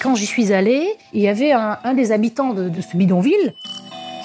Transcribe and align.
Quand 0.00 0.14
j'y 0.14 0.26
suis 0.26 0.52
allée, 0.52 0.96
il 1.12 1.20
y 1.20 1.28
avait 1.28 1.52
un, 1.52 1.94
des 1.94 2.12
habitants 2.12 2.54
de, 2.54 2.70
ce 2.80 2.96
bidonville 2.96 3.54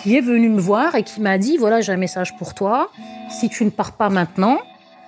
qui 0.04 0.16
est 0.16 0.22
venu 0.22 0.50
me 0.50 0.60
voir 0.60 0.96
et 0.96 1.04
qui 1.04 1.20
m'a 1.20 1.38
dit 1.38 1.58
voilà, 1.58 1.82
j'ai 1.82 1.92
un 1.92 1.98
message 1.98 2.36
pour 2.38 2.54
toi. 2.54 2.92
Si 3.30 3.50
tu 3.50 3.66
ne 3.66 3.72
pars 3.72 3.94
pas 3.94 4.10
maintenant, 4.10 4.60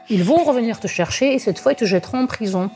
ils 0.09 0.23
vont 0.23 0.43
revenir 0.43 0.79
te 0.79 0.87
chercher 0.87 1.33
et 1.33 1.39
cette 1.39 1.59
fois, 1.59 1.73
ils 1.73 1.77
te 1.77 1.85
jetteront 1.85 2.21
en 2.21 2.27
prison. 2.27 2.71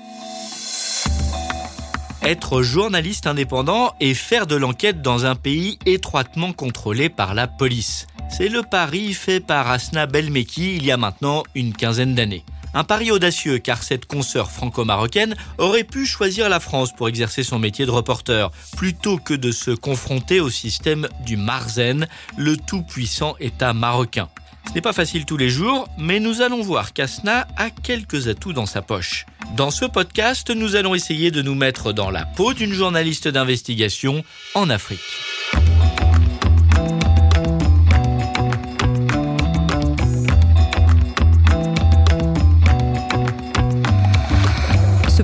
Être 2.23 2.61
journaliste 2.61 3.25
indépendant 3.25 3.93
et 3.99 4.13
faire 4.13 4.45
de 4.45 4.55
l'enquête 4.55 5.01
dans 5.01 5.25
un 5.25 5.35
pays 5.35 5.79
étroitement 5.85 6.53
contrôlé 6.53 7.09
par 7.09 7.33
la 7.33 7.47
police. 7.47 8.05
C'est 8.29 8.49
le 8.49 8.61
pari 8.61 9.13
fait 9.13 9.39
par 9.39 9.71
Asna 9.71 10.05
Belmeki 10.05 10.75
il 10.75 10.85
y 10.85 10.91
a 10.91 10.97
maintenant 10.97 11.43
une 11.55 11.73
quinzaine 11.73 12.13
d'années. 12.13 12.43
Un 12.73 12.83
pari 12.83 13.11
audacieux 13.11 13.57
car 13.57 13.81
cette 13.81 14.05
consoeur 14.05 14.52
franco-marocaine 14.52 15.35
aurait 15.57 15.83
pu 15.83 16.05
choisir 16.05 16.49
la 16.49 16.59
France 16.59 16.93
pour 16.95 17.09
exercer 17.09 17.43
son 17.43 17.59
métier 17.59 17.85
de 17.85 17.91
reporter, 17.91 18.52
plutôt 18.77 19.17
que 19.17 19.34
de 19.34 19.52
se 19.52 19.71
confronter 19.71 20.39
au 20.39 20.49
système 20.49 21.08
du 21.25 21.35
Marzen, 21.35 22.08
le 22.38 22.58
tout-puissant 22.58 23.35
État 23.39 23.73
marocain. 23.73 24.30
Ce 24.67 24.73
n'est 24.73 24.81
pas 24.81 24.94
facile 24.94 25.25
tous 25.25 25.38
les 25.38 25.49
jours, 25.49 25.88
mais 25.97 26.20
nous 26.20 26.41
allons 26.41 26.61
voir 26.61 26.94
qu'Asna 26.94 27.47
a 27.58 27.71
quelques 27.71 28.27
atouts 28.27 28.53
dans 28.53 28.67
sa 28.67 28.83
poche. 28.83 29.25
Dans 29.55 29.72
ce 29.72 29.86
podcast, 29.86 30.52
nous 30.52 30.75
allons 30.75 30.94
essayer 30.94 31.31
de 31.31 31.41
nous 31.41 31.55
mettre 31.55 31.91
dans 31.91 32.11
la 32.11 32.25
peau 32.25 32.53
d'une 32.53 32.73
journaliste 32.73 33.27
d'investigation 33.27 34.23
en 34.53 34.70
Afrique. 34.70 34.99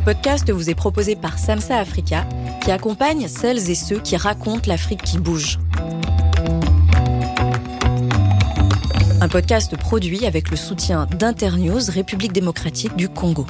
Podcast 0.05 0.51
vous 0.51 0.69
est 0.69 0.75
proposé 0.75 1.15
par 1.15 1.39
Samsa 1.39 1.79
Africa, 1.79 2.27
qui 2.63 2.69
accompagne 2.69 3.27
celles 3.27 3.71
et 3.71 3.75
ceux 3.75 3.99
qui 3.99 4.15
racontent 4.15 4.67
l'Afrique 4.67 5.01
qui 5.01 5.17
bouge. 5.17 5.57
Un 9.19 9.27
podcast 9.27 9.75
produit 9.75 10.27
avec 10.27 10.51
le 10.51 10.57
soutien 10.57 11.07
d'Internews 11.17 11.89
République 11.89 12.33
démocratique 12.33 12.95
du 12.95 13.09
Congo. 13.09 13.47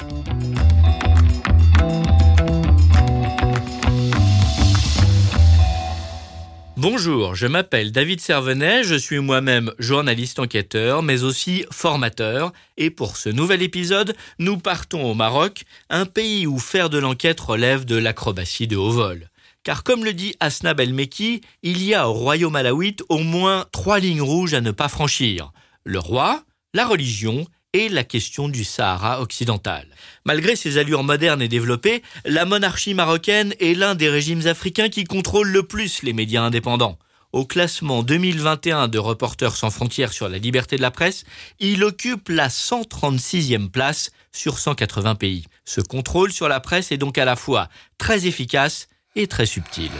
Bonjour, 6.78 7.34
je 7.34 7.46
m'appelle 7.46 7.90
David 7.90 8.20
Servenet, 8.20 8.84
je 8.84 8.96
suis 8.96 9.18
moi-même 9.20 9.72
journaliste 9.78 10.38
enquêteur, 10.38 11.02
mais 11.02 11.24
aussi 11.24 11.64
formateur, 11.70 12.52
et 12.76 12.90
pour 12.90 13.16
ce 13.16 13.30
nouvel 13.30 13.62
épisode, 13.62 14.14
nous 14.38 14.58
partons 14.58 15.10
au 15.10 15.14
Maroc, 15.14 15.64
un 15.88 16.04
pays 16.04 16.46
où 16.46 16.58
faire 16.58 16.90
de 16.90 16.98
l'enquête 16.98 17.40
relève 17.40 17.86
de 17.86 17.96
l'acrobatie 17.96 18.66
de 18.66 18.76
haut 18.76 18.90
vol. 18.90 19.30
Car 19.64 19.84
comme 19.84 20.04
le 20.04 20.12
dit 20.12 20.34
Asna 20.38 20.74
Belmeki, 20.74 21.40
il 21.62 21.82
y 21.82 21.94
a 21.94 22.10
au 22.10 22.12
royaume 22.12 22.56
alawite 22.56 23.02
au 23.08 23.20
moins 23.20 23.64
trois 23.72 23.98
lignes 23.98 24.20
rouges 24.20 24.52
à 24.52 24.60
ne 24.60 24.70
pas 24.70 24.88
franchir. 24.88 25.52
Le 25.84 25.98
roi, 25.98 26.44
la 26.74 26.86
religion 26.86 27.46
et 27.76 27.88
la 27.90 28.04
question 28.04 28.48
du 28.48 28.64
Sahara 28.64 29.20
occidental. 29.20 29.86
Malgré 30.24 30.56
ses 30.56 30.78
allures 30.78 31.04
modernes 31.04 31.42
et 31.42 31.48
développées, 31.48 32.02
la 32.24 32.46
monarchie 32.46 32.94
marocaine 32.94 33.52
est 33.60 33.74
l'un 33.74 33.94
des 33.94 34.08
régimes 34.08 34.46
africains 34.46 34.88
qui 34.88 35.04
contrôle 35.04 35.48
le 35.48 35.62
plus 35.62 36.02
les 36.02 36.14
médias 36.14 36.42
indépendants. 36.42 36.98
Au 37.32 37.44
classement 37.44 38.02
2021 38.02 38.88
de 38.88 38.98
Reporters 38.98 39.56
sans 39.56 39.68
frontières 39.68 40.14
sur 40.14 40.30
la 40.30 40.38
liberté 40.38 40.76
de 40.76 40.82
la 40.82 40.90
presse, 40.90 41.24
il 41.60 41.84
occupe 41.84 42.30
la 42.30 42.48
136e 42.48 43.68
place 43.68 44.10
sur 44.32 44.58
180 44.58 45.14
pays. 45.16 45.44
Ce 45.66 45.82
contrôle 45.82 46.32
sur 46.32 46.48
la 46.48 46.60
presse 46.60 46.92
est 46.92 46.98
donc 46.98 47.18
à 47.18 47.26
la 47.26 47.36
fois 47.36 47.68
très 47.98 48.26
efficace 48.26 48.88
et 49.16 49.26
très 49.26 49.44
subtil. 49.44 49.90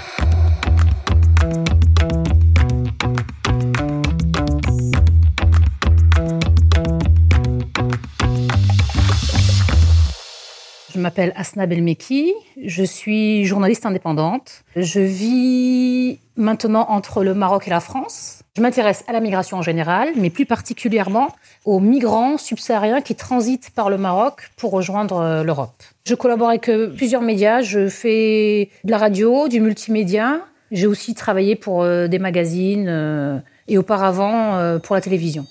Je 10.97 11.01
m'appelle 11.03 11.35
Asna 11.37 11.67
Belmeki, 11.67 12.33
je 12.65 12.83
suis 12.83 13.45
journaliste 13.45 13.85
indépendante. 13.85 14.65
Je 14.77 15.01
vis 15.01 16.19
maintenant 16.39 16.87
entre 16.89 17.23
le 17.23 17.35
Maroc 17.35 17.65
et 17.67 17.71
la 17.71 17.81
France. 17.81 18.41
Je 18.57 18.63
m'intéresse 18.63 19.05
à 19.07 19.13
la 19.13 19.21
migration 19.21 19.59
en 19.59 19.63
général, 19.63 20.09
mais 20.17 20.31
plus 20.31 20.47
particulièrement 20.47 21.29
aux 21.67 21.81
migrants 21.81 22.39
subsahariens 22.39 23.03
qui 23.03 23.15
transitent 23.15 23.73
par 23.75 23.91
le 23.91 23.99
Maroc 23.99 24.49
pour 24.57 24.71
rejoindre 24.71 25.19
euh, 25.19 25.45
l'Europe. 25.45 25.83
Je 26.07 26.15
collabore 26.15 26.49
avec 26.49 26.71
euh, 26.71 26.89
plusieurs 26.89 27.21
médias, 27.21 27.61
je 27.61 27.89
fais 27.91 28.71
de 28.85 28.91
la 28.91 28.97
radio, 28.97 29.49
du 29.49 29.61
multimédia. 29.61 30.41
J'ai 30.71 30.87
aussi 30.87 31.15
travaillé 31.15 31.57
pour 31.57 31.83
euh, 31.83 32.09
des 32.09 32.19
magazines 32.19 33.43
et 33.69 33.77
auparavant 33.77 34.79
pour 34.83 34.95
la 34.95 35.03
télévision. 35.03 35.45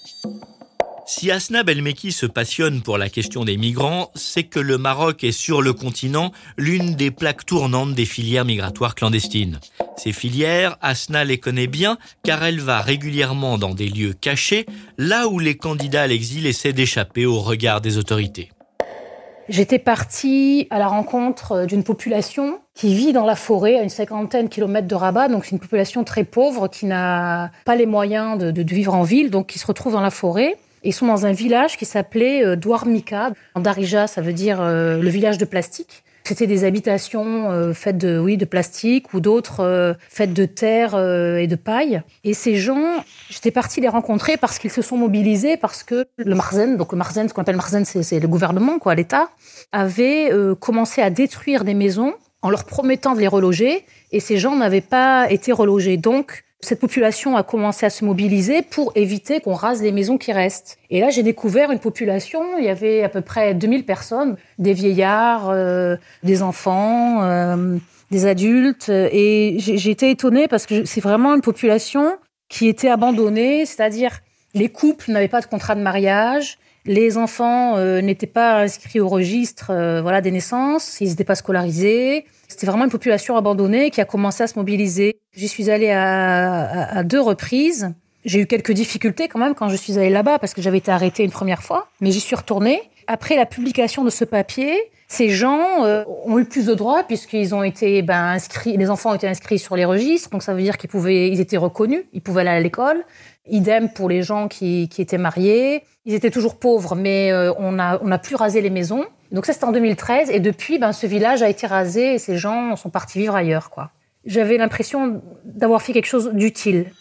Si 1.07 1.29
Asna 1.29 1.61
Belmeki 1.61 2.11
se 2.11 2.25
passionne 2.25 2.81
pour 2.81 2.97
la 2.97 3.09
question 3.09 3.45
des 3.45 3.57
migrants, 3.57 4.09
c'est 4.15 4.45
que 4.45 4.59
le 4.59 4.79
Maroc 4.79 5.23
est 5.23 5.31
sur 5.31 5.61
le 5.61 5.71
continent 5.71 6.31
l'une 6.57 6.95
des 6.95 7.11
plaques 7.11 7.45
tournantes 7.45 7.93
des 7.93 8.05
filières 8.05 8.43
migratoires 8.43 8.95
clandestines. 8.95 9.59
Ces 9.97 10.11
filières, 10.11 10.77
Asna 10.81 11.23
les 11.23 11.37
connaît 11.37 11.67
bien 11.67 11.99
car 12.23 12.43
elle 12.43 12.59
va 12.59 12.81
régulièrement 12.81 13.59
dans 13.59 13.75
des 13.75 13.87
lieux 13.87 14.13
cachés, 14.13 14.65
là 14.97 15.27
où 15.27 15.37
les 15.37 15.55
candidats 15.55 16.01
à 16.01 16.07
l'exil 16.07 16.47
essaient 16.47 16.73
d'échapper 16.73 17.27
au 17.27 17.39
regard 17.39 17.81
des 17.81 17.99
autorités. 17.99 18.49
J'étais 19.47 19.77
partie 19.77 20.65
à 20.71 20.79
la 20.79 20.87
rencontre 20.87 21.67
d'une 21.67 21.83
population 21.83 22.59
qui 22.73 22.95
vit 22.95 23.13
dans 23.13 23.25
la 23.25 23.35
forêt 23.35 23.77
à 23.77 23.83
une 23.83 23.89
cinquantaine 23.89 24.45
de 24.45 24.49
kilomètres 24.49 24.87
de 24.87 24.95
Rabat. 24.95 25.27
Donc 25.27 25.45
c'est 25.45 25.51
une 25.51 25.59
population 25.59 26.03
très 26.03 26.23
pauvre 26.23 26.67
qui 26.67 26.87
n'a 26.87 27.51
pas 27.63 27.75
les 27.75 27.85
moyens 27.85 28.39
de, 28.39 28.49
de, 28.49 28.73
vivre 28.73 28.95
en 28.95 29.03
ville, 29.03 29.29
donc 29.29 29.45
qui 29.45 29.59
se 29.59 29.67
retrouve 29.67 29.93
dans 29.93 30.01
la 30.01 30.09
forêt. 30.09 30.57
Ils 30.85 30.93
sont 30.93 31.07
dans 31.07 31.25
un 31.25 31.31
village 31.31 31.77
qui 31.77 31.85
s'appelait 31.85 32.45
euh, 32.45 32.55
Douarmika. 32.55 33.31
En 33.55 33.59
Darija, 33.59 34.05
ça 34.05 34.21
veut 34.21 34.33
dire 34.33 34.61
euh, 34.61 35.01
le 35.01 35.09
village 35.09 35.39
de 35.39 35.45
plastique. 35.45 36.03
C'était 36.23 36.47
des 36.47 36.63
habitations 36.63 37.51
euh, 37.51 37.73
faites 37.73 37.97
de, 37.97 38.19
oui, 38.19 38.37
de 38.37 38.45
plastique 38.45 39.13
ou 39.13 39.19
d'autres 39.19 39.95
faites 40.09 40.33
de 40.33 40.45
terre 40.45 40.97
et 40.97 41.45
de 41.45 41.55
paille. 41.55 42.01
Et 42.23 42.33
ces 42.33 42.55
gens, 42.55 43.03
j'étais 43.29 43.51
partie 43.51 43.81
les 43.81 43.87
rencontrer 43.87 44.37
parce 44.37 44.57
qu'ils 44.57 44.71
se 44.71 44.81
sont 44.81 44.97
mobilisés, 44.97 45.57
parce 45.57 45.83
que 45.83 46.05
le 46.17 46.35
Marzen, 46.35 46.77
donc 46.77 46.91
le 46.93 46.97
Marzen, 46.97 47.29
ce 47.29 47.33
qu'on 47.33 47.41
appelle 47.41 47.55
Marzen, 47.55 47.85
c'est 47.85 48.19
le 48.19 48.27
gouvernement, 48.27 48.79
quoi, 48.79 48.95
l'État, 48.95 49.29
avait 49.71 50.31
commencé 50.59 51.03
à 51.03 51.11
détruire 51.11 51.63
des 51.63 51.75
maisons 51.75 52.15
en 52.41 52.49
leur 52.49 52.63
promettant 52.63 53.13
de 53.13 53.19
les 53.19 53.27
reloger. 53.27 53.85
Et 54.11 54.19
ces 54.19 54.37
gens 54.37 54.55
n'avaient 54.55 54.81
pas 54.81 55.29
été 55.29 55.51
relogés. 55.51 55.97
Donc, 55.97 56.44
cette 56.61 56.79
population 56.79 57.35
a 57.35 57.43
commencé 57.43 57.85
à 57.85 57.89
se 57.89 58.03
mobiliser 58.05 58.61
pour 58.61 58.91
éviter 58.95 59.39
qu'on 59.39 59.53
rase 59.53 59.81
les 59.81 59.91
maisons 59.91 60.17
qui 60.17 60.31
restent. 60.31 60.77
Et 60.89 60.99
là, 60.99 61.09
j'ai 61.09 61.23
découvert 61.23 61.71
une 61.71 61.79
population, 61.79 62.57
il 62.57 62.65
y 62.65 62.69
avait 62.69 63.03
à 63.03 63.09
peu 63.09 63.21
près 63.21 63.53
2000 63.53 63.85
personnes, 63.85 64.35
des 64.57 64.73
vieillards, 64.73 65.49
euh, 65.49 65.95
des 66.23 66.41
enfants, 66.41 67.23
euh, 67.23 67.77
des 68.09 68.25
adultes. 68.25 68.89
Et 68.89 69.57
j'ai 69.59 69.91
été 69.91 70.09
étonnée 70.09 70.47
parce 70.47 70.65
que 70.65 70.85
c'est 70.85 71.01
vraiment 71.01 71.35
une 71.35 71.41
population 71.41 72.17
qui 72.49 72.67
était 72.67 72.89
abandonnée, 72.89 73.65
c'est-à-dire 73.65 74.19
les 74.55 74.69
couples 74.69 75.11
n'avaient 75.11 75.27
pas 75.27 75.41
de 75.41 75.45
contrat 75.45 75.75
de 75.75 75.81
mariage, 75.81 76.57
les 76.85 77.17
enfants 77.17 77.77
euh, 77.77 78.01
n'étaient 78.01 78.25
pas 78.25 78.61
inscrits 78.61 78.99
au 78.99 79.07
registre 79.07 79.67
voilà, 80.01 80.21
des 80.21 80.31
naissances, 80.31 80.99
ils 81.01 81.09
n'étaient 81.09 81.23
pas 81.23 81.35
scolarisés. 81.35 82.25
C'était 82.47 82.67
vraiment 82.67 82.85
une 82.85 82.91
population 82.91 83.37
abandonnée 83.37 83.91
qui 83.91 84.01
a 84.01 84.05
commencé 84.05 84.43
à 84.43 84.47
se 84.47 84.57
mobiliser. 84.57 85.17
J'y 85.35 85.47
suis 85.47 85.69
allée 85.69 85.91
à, 85.91 87.03
deux 87.03 87.19
reprises. 87.19 87.91
J'ai 88.23 88.39
eu 88.39 88.47
quelques 88.47 88.71
difficultés 88.71 89.27
quand 89.27 89.39
même 89.39 89.53
quand 89.53 89.69
je 89.69 89.75
suis 89.75 89.97
allée 89.97 90.09
là-bas 90.09 90.39
parce 90.39 90.53
que 90.53 90.61
j'avais 90.61 90.79
été 90.79 90.91
arrêtée 90.91 91.23
une 91.23 91.31
première 91.31 91.61
fois, 91.61 91.89
mais 92.01 92.11
j'y 92.11 92.19
suis 92.19 92.35
retournée. 92.35 92.81
Après 93.07 93.35
la 93.35 93.45
publication 93.45 94.03
de 94.03 94.09
ce 94.09 94.25
papier, 94.25 94.79
ces 95.07 95.29
gens 95.29 95.83
euh, 95.83 96.03
ont 96.25 96.39
eu 96.39 96.45
plus 96.45 96.65
de 96.65 96.73
droits 96.73 97.03
puisqu'ils 97.03 97.53
ont 97.53 97.61
été 97.61 98.01
ben, 98.01 98.33
inscrits, 98.33 98.77
les 98.77 98.89
enfants 98.89 99.11
ont 99.11 99.15
été 99.15 99.27
inscrits 99.27 99.59
sur 99.59 99.75
les 99.75 99.85
registres, 99.85 100.31
donc 100.31 100.41
ça 100.41 100.53
veut 100.53 100.61
dire 100.63 100.77
qu'ils 100.77 100.89
pouvaient, 100.89 101.29
ils 101.29 101.39
étaient 101.39 101.57
reconnus, 101.57 102.05
ils 102.13 102.21
pouvaient 102.21 102.41
aller 102.41 102.49
à 102.49 102.59
l'école. 102.59 103.03
Idem 103.47 103.91
pour 103.91 104.09
les 104.09 104.23
gens 104.23 104.47
qui, 104.47 104.89
étaient 104.97 105.17
mariés. 105.17 105.83
Ils 106.05 106.13
étaient 106.13 106.31
toujours 106.31 106.57
pauvres, 106.57 106.95
mais 106.95 107.31
euh, 107.31 107.53
on 107.57 107.79
a 107.79 107.99
on 108.01 108.11
a 108.11 108.17
plus 108.17 108.35
rasé 108.35 108.61
les 108.61 108.69
maisons. 108.69 109.05
Donc 109.31 109.45
ça, 109.45 109.53
c'était 109.53 109.65
en 109.65 109.71
2013. 109.71 110.29
Et 110.29 110.39
depuis, 110.39 110.77
ben, 110.77 110.93
ce 110.93 111.07
village 111.07 111.41
a 111.41 111.49
été 111.49 111.67
rasé 111.67 112.15
et 112.15 112.19
ces 112.19 112.37
gens 112.37 112.75
sont 112.75 112.89
partis 112.89 113.19
vivre 113.19 113.35
ailleurs. 113.35 113.69
quoi. 113.69 113.91
J'avais 114.25 114.57
l'impression 114.57 115.21
d'avoir 115.43 115.81
fait 115.81 115.93
quelque 115.93 116.07
chose 116.07 116.31
d'utile. 116.33 116.91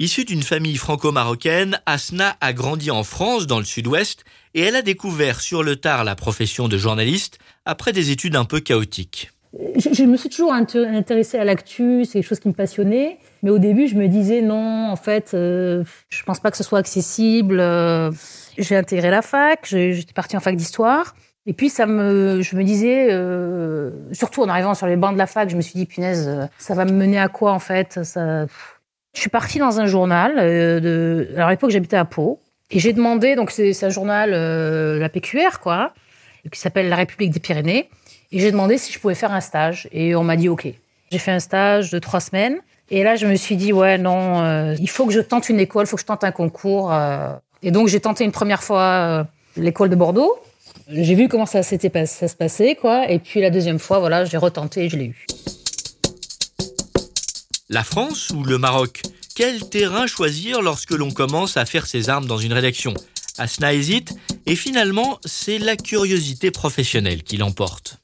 Issue 0.00 0.24
d'une 0.24 0.42
famille 0.42 0.76
franco-marocaine, 0.76 1.80
Asna 1.86 2.36
a 2.40 2.52
grandi 2.52 2.90
en 2.90 3.04
France, 3.04 3.46
dans 3.46 3.58
le 3.58 3.64
sud-ouest, 3.64 4.24
et 4.54 4.60
elle 4.60 4.74
a 4.74 4.82
découvert 4.82 5.40
sur 5.40 5.62
le 5.62 5.76
tard 5.76 6.02
la 6.02 6.16
profession 6.16 6.66
de 6.66 6.76
journaliste 6.76 7.38
après 7.64 7.92
des 7.92 8.10
études 8.10 8.34
un 8.34 8.44
peu 8.44 8.58
chaotiques. 8.58 9.30
Je, 9.76 10.04
me 10.04 10.16
suis 10.16 10.28
toujours 10.28 10.52
intéressée 10.52 11.38
à 11.38 11.44
l'actu, 11.44 12.04
c'est 12.04 12.14
quelque 12.14 12.28
chose 12.28 12.40
qui 12.40 12.48
me 12.48 12.54
passionnait. 12.54 13.18
Mais 13.42 13.50
au 13.50 13.58
début, 13.58 13.86
je 13.86 13.94
me 13.94 14.08
disais 14.08 14.42
non, 14.42 14.88
en 14.90 14.96
fait, 14.96 15.32
euh, 15.34 15.84
je 16.08 16.22
pense 16.24 16.40
pas 16.40 16.50
que 16.50 16.56
ce 16.56 16.64
soit 16.64 16.78
accessible. 16.78 17.60
Euh, 17.60 18.10
j'ai 18.58 18.76
intégré 18.76 19.10
la 19.10 19.22
fac, 19.22 19.60
j'étais 19.64 20.12
partie 20.12 20.36
en 20.36 20.40
fac 20.40 20.56
d'histoire. 20.56 21.14
Et 21.46 21.52
puis 21.52 21.68
ça 21.68 21.86
me, 21.86 22.40
je 22.40 22.56
me 22.56 22.64
disais, 22.64 23.08
euh, 23.10 23.90
surtout 24.12 24.42
en 24.42 24.48
arrivant 24.48 24.74
sur 24.74 24.86
les 24.86 24.96
bancs 24.96 25.12
de 25.12 25.18
la 25.18 25.26
fac, 25.26 25.50
je 25.50 25.56
me 25.56 25.60
suis 25.60 25.74
dit, 25.74 25.86
punaise, 25.86 26.26
euh, 26.26 26.46
ça 26.58 26.74
va 26.74 26.84
me 26.84 26.92
mener 26.92 27.18
à 27.18 27.28
quoi 27.28 27.52
en 27.52 27.58
fait 27.58 28.02
ça... 28.02 28.46
Je 29.14 29.20
suis 29.20 29.30
partie 29.30 29.60
dans 29.60 29.78
un 29.78 29.86
journal. 29.86 30.38
Alors 30.40 31.48
à 31.48 31.50
l'époque, 31.52 31.70
j'habitais 31.70 31.96
à 31.96 32.04
Pau. 32.04 32.40
Et 32.72 32.80
j'ai 32.80 32.92
demandé, 32.92 33.36
donc 33.36 33.52
c'est 33.52 33.84
un 33.84 33.88
journal, 33.90 34.30
la 34.32 35.08
PQR, 35.08 35.60
quoi, 35.62 35.92
qui 36.50 36.58
s'appelle 36.58 36.88
La 36.88 36.96
République 36.96 37.30
des 37.30 37.38
Pyrénées. 37.38 37.88
Et 38.34 38.40
j'ai 38.40 38.50
demandé 38.50 38.78
si 38.78 38.92
je 38.92 38.98
pouvais 38.98 39.14
faire 39.14 39.32
un 39.32 39.40
stage. 39.40 39.88
Et 39.92 40.16
on 40.16 40.24
m'a 40.24 40.34
dit 40.34 40.48
OK. 40.48 40.66
J'ai 41.12 41.18
fait 41.18 41.30
un 41.30 41.38
stage 41.38 41.90
de 41.90 42.00
trois 42.00 42.18
semaines. 42.18 42.58
Et 42.90 43.04
là, 43.04 43.14
je 43.14 43.26
me 43.26 43.36
suis 43.36 43.56
dit, 43.56 43.72
ouais, 43.72 43.96
non, 43.96 44.42
euh, 44.42 44.74
il 44.80 44.90
faut 44.90 45.06
que 45.06 45.12
je 45.12 45.20
tente 45.20 45.48
une 45.48 45.60
école, 45.60 45.84
il 45.84 45.88
faut 45.88 45.94
que 45.94 46.02
je 46.02 46.06
tente 46.06 46.24
un 46.24 46.32
concours. 46.32 46.92
euh. 46.92 47.32
Et 47.62 47.70
donc, 47.70 47.86
j'ai 47.86 48.00
tenté 48.00 48.24
une 48.24 48.32
première 48.32 48.62
fois 48.62 48.82
euh, 48.82 49.24
l'école 49.56 49.88
de 49.88 49.94
Bordeaux. 49.94 50.34
J'ai 50.88 51.14
vu 51.14 51.28
comment 51.28 51.46
ça, 51.46 51.62
se 51.62 52.34
passait, 52.34 52.74
quoi. 52.74 53.08
Et 53.08 53.20
puis 53.20 53.40
la 53.40 53.50
deuxième 53.50 53.78
fois, 53.78 54.00
voilà, 54.00 54.24
j'ai 54.24 54.36
retenté 54.36 54.86
et 54.86 54.88
je 54.88 54.96
l'ai 54.96 55.06
eu. 55.06 55.26
La 57.68 57.84
France 57.84 58.30
ou 58.30 58.42
le 58.42 58.58
Maroc? 58.58 59.02
Quel 59.36 59.68
terrain 59.70 60.08
choisir 60.08 60.60
lorsque 60.60 60.90
l'on 60.90 61.12
commence 61.12 61.56
à 61.56 61.64
faire 61.66 61.86
ses 61.86 62.10
armes 62.10 62.26
dans 62.26 62.38
une 62.38 62.52
rédaction? 62.52 62.94
Asna 63.38 63.72
hésite 63.72 64.12
et 64.46 64.56
finalement, 64.56 65.18
c'est 65.24 65.58
la 65.58 65.76
curiosité 65.76 66.50
professionnelle 66.50 67.22
qui 67.22 67.36
l'emporte. 67.36 67.98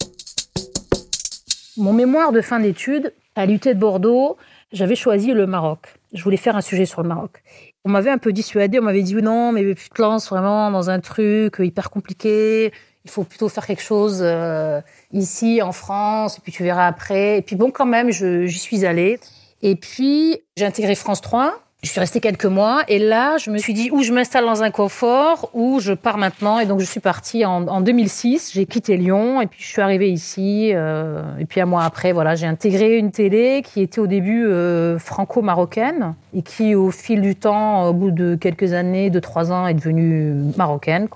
Mon 1.76 1.92
mémoire 1.92 2.32
de 2.32 2.40
fin 2.40 2.58
d'études, 2.58 3.12
à 3.36 3.46
l'UT 3.46 3.60
de 3.60 3.74
Bordeaux, 3.74 4.36
j'avais 4.72 4.96
choisi 4.96 5.32
le 5.32 5.46
Maroc. 5.46 5.94
Je 6.12 6.22
voulais 6.22 6.36
faire 6.36 6.56
un 6.56 6.60
sujet 6.60 6.84
sur 6.84 7.02
le 7.02 7.08
Maroc. 7.08 7.42
On 7.84 7.90
m'avait 7.90 8.10
un 8.10 8.18
peu 8.18 8.32
dissuadé, 8.32 8.80
on 8.80 8.82
m'avait 8.82 9.02
dit 9.02 9.14
non, 9.14 9.52
mais 9.52 9.74
tu 9.74 9.88
te 9.88 10.02
lances 10.02 10.28
vraiment 10.28 10.70
dans 10.72 10.90
un 10.90 10.98
truc 10.98 11.56
hyper 11.60 11.90
compliqué. 11.90 12.72
Il 13.04 13.10
faut 13.10 13.22
plutôt 13.22 13.48
faire 13.48 13.66
quelque 13.66 13.82
chose 13.82 14.18
euh, 14.20 14.80
ici, 15.12 15.62
en 15.62 15.72
France, 15.72 16.38
et 16.38 16.40
puis 16.40 16.52
tu 16.52 16.64
verras 16.64 16.86
après. 16.88 17.38
Et 17.38 17.42
puis 17.42 17.54
bon, 17.56 17.70
quand 17.70 17.86
même, 17.86 18.10
j'y 18.10 18.58
suis 18.58 18.84
allée. 18.84 19.20
Et 19.62 19.76
puis, 19.76 20.40
j'ai 20.56 20.64
intégré 20.64 20.94
France 20.96 21.20
3. 21.20 21.54
Je 21.82 21.88
suis 21.88 21.98
restée 22.00 22.20
quelques 22.20 22.44
mois 22.44 22.82
et 22.88 22.98
là, 22.98 23.38
je 23.38 23.50
me 23.50 23.56
suis 23.56 23.72
dit 23.72 23.90
ou 23.90 24.02
je 24.02 24.12
m'installe 24.12 24.44
dans 24.44 24.62
un 24.62 24.70
confort 24.70 25.48
ou 25.54 25.80
je 25.80 25.94
pars 25.94 26.18
maintenant. 26.18 26.58
Et 26.58 26.66
donc, 26.66 26.78
je 26.80 26.84
suis 26.84 27.00
partie 27.00 27.46
en, 27.46 27.66
en 27.68 27.80
2006. 27.80 28.50
J'ai 28.52 28.66
quitté 28.66 28.98
Lyon 28.98 29.40
et 29.40 29.46
puis 29.46 29.62
je 29.62 29.68
suis 29.68 29.80
arrivée 29.80 30.10
ici. 30.10 30.72
euh, 30.74 31.22
et 31.38 31.46
puis 31.46 31.58
un 31.58 31.64
mois 31.64 31.84
après, 31.84 32.12
voilà, 32.12 32.34
j'ai 32.34 32.46
intégré 32.46 32.98
une 32.98 33.10
télé 33.10 33.62
qui 33.64 33.80
était 33.80 33.98
au 33.98 34.06
début 34.06 34.44
euh, 34.46 34.98
franco-marocaine 34.98 36.14
et 36.34 36.42
qui, 36.42 36.74
au 36.74 36.90
fil 36.90 37.22
du 37.22 37.34
temps, 37.34 37.86
au 37.86 37.94
bout 37.94 38.10
de 38.10 38.34
quelques 38.34 38.74
années, 38.74 39.08
de 39.08 39.18
trois 39.18 39.50
ans, 39.50 39.66
est 39.66 39.74
devenue 39.74 40.52
marocaine. 40.58 41.08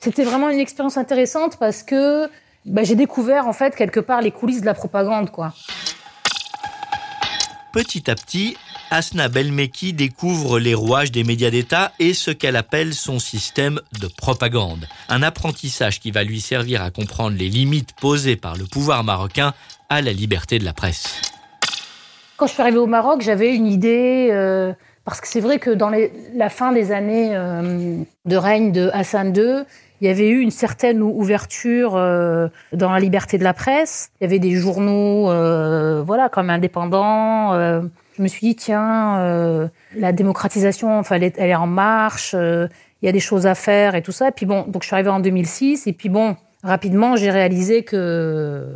C'était 0.00 0.24
vraiment 0.24 0.48
une 0.48 0.58
expérience 0.58 0.96
intéressante 0.96 1.58
parce 1.60 1.84
que 1.84 2.28
bah, 2.64 2.82
j'ai 2.82 2.96
découvert 2.96 3.46
en 3.46 3.52
fait 3.52 3.76
quelque 3.76 4.00
part 4.00 4.20
les 4.20 4.32
coulisses 4.32 4.62
de 4.62 4.66
la 4.66 4.74
propagande. 4.74 5.30
Petit 7.72 8.10
à 8.10 8.14
petit, 8.16 8.56
Asna 8.90 9.28
Belmeki 9.28 9.92
découvre 9.92 10.58
les 10.58 10.74
rouages 10.74 11.12
des 11.12 11.22
médias 11.24 11.50
d'État 11.50 11.92
et 11.98 12.14
ce 12.14 12.30
qu'elle 12.30 12.56
appelle 12.56 12.94
son 12.94 13.18
système 13.18 13.80
de 14.00 14.06
propagande. 14.08 14.86
Un 15.08 15.22
apprentissage 15.22 16.00
qui 16.00 16.10
va 16.10 16.24
lui 16.24 16.40
servir 16.40 16.82
à 16.82 16.90
comprendre 16.90 17.36
les 17.36 17.48
limites 17.48 17.92
posées 18.00 18.36
par 18.36 18.56
le 18.56 18.64
pouvoir 18.64 19.04
marocain 19.04 19.52
à 19.90 20.00
la 20.00 20.12
liberté 20.12 20.58
de 20.58 20.64
la 20.64 20.72
presse. 20.72 21.20
Quand 22.38 22.46
je 22.46 22.52
suis 22.52 22.62
arrivée 22.62 22.78
au 22.78 22.86
Maroc, 22.86 23.20
j'avais 23.20 23.54
une 23.54 23.66
idée, 23.66 24.28
euh, 24.30 24.72
parce 25.04 25.20
que 25.20 25.28
c'est 25.28 25.40
vrai 25.40 25.58
que 25.58 25.70
dans 25.70 25.90
la 26.34 26.48
fin 26.50 26.72
des 26.72 26.92
années 26.92 27.30
euh, 27.36 27.96
de 28.24 28.36
règne 28.36 28.72
de 28.72 28.90
Hassan 28.94 29.34
II, 29.36 29.64
il 30.00 30.06
y 30.06 30.10
avait 30.10 30.28
eu 30.28 30.40
une 30.40 30.52
certaine 30.52 31.02
ou- 31.02 31.10
ouverture 31.20 31.96
euh, 31.96 32.46
dans 32.72 32.92
la 32.92 33.00
liberté 33.00 33.36
de 33.36 33.44
la 33.44 33.52
presse. 33.54 34.10
Il 34.20 34.24
y 34.24 34.26
avait 34.26 34.38
des 34.38 34.52
journaux, 34.54 35.24
voilà, 36.04 36.28
comme 36.30 36.48
indépendants. 36.48 37.52
Je 38.18 38.22
me 38.24 38.28
suis 38.28 38.48
dit, 38.48 38.56
tiens, 38.56 39.18
euh, 39.20 39.68
la 39.94 40.10
démocratisation, 40.12 40.98
enfin, 40.98 41.14
elle 41.20 41.32
est, 41.50 41.54
en 41.54 41.68
marche. 41.68 42.34
euh, 42.34 42.66
il 43.00 43.06
y 43.06 43.08
a 43.08 43.12
des 43.12 43.20
choses 43.20 43.46
à 43.46 43.54
faire 43.54 43.94
et 43.94 44.02
tout 44.02 44.10
ça. 44.10 44.26
Et 44.28 44.32
puis 44.32 44.44
bon, 44.44 44.64
donc 44.66 44.82
je 44.82 44.88
suis 44.88 44.94
arrivée 44.94 45.10
en 45.10 45.20
2006. 45.20 45.86
Et 45.86 45.92
puis 45.92 46.08
bon, 46.08 46.36
rapidement, 46.64 47.14
j'ai 47.14 47.30
réalisé 47.30 47.84
que 47.84 48.66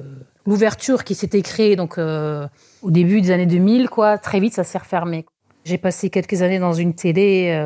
l'ouverture 0.46 1.02
qui 1.02 1.16
s'était 1.16 1.42
créée, 1.42 1.74
donc 1.74 1.98
euh, 1.98 2.46
au 2.82 2.92
début 2.92 3.20
des 3.20 3.32
années 3.32 3.46
2000, 3.46 3.88
quoi, 3.88 4.18
très 4.18 4.38
vite, 4.38 4.54
ça 4.54 4.62
s'est 4.62 4.78
refermé. 4.78 5.26
J'ai 5.64 5.76
passé 5.76 6.08
quelques 6.08 6.42
années 6.42 6.60
dans 6.60 6.72
une 6.72 6.94
télé 6.94 7.56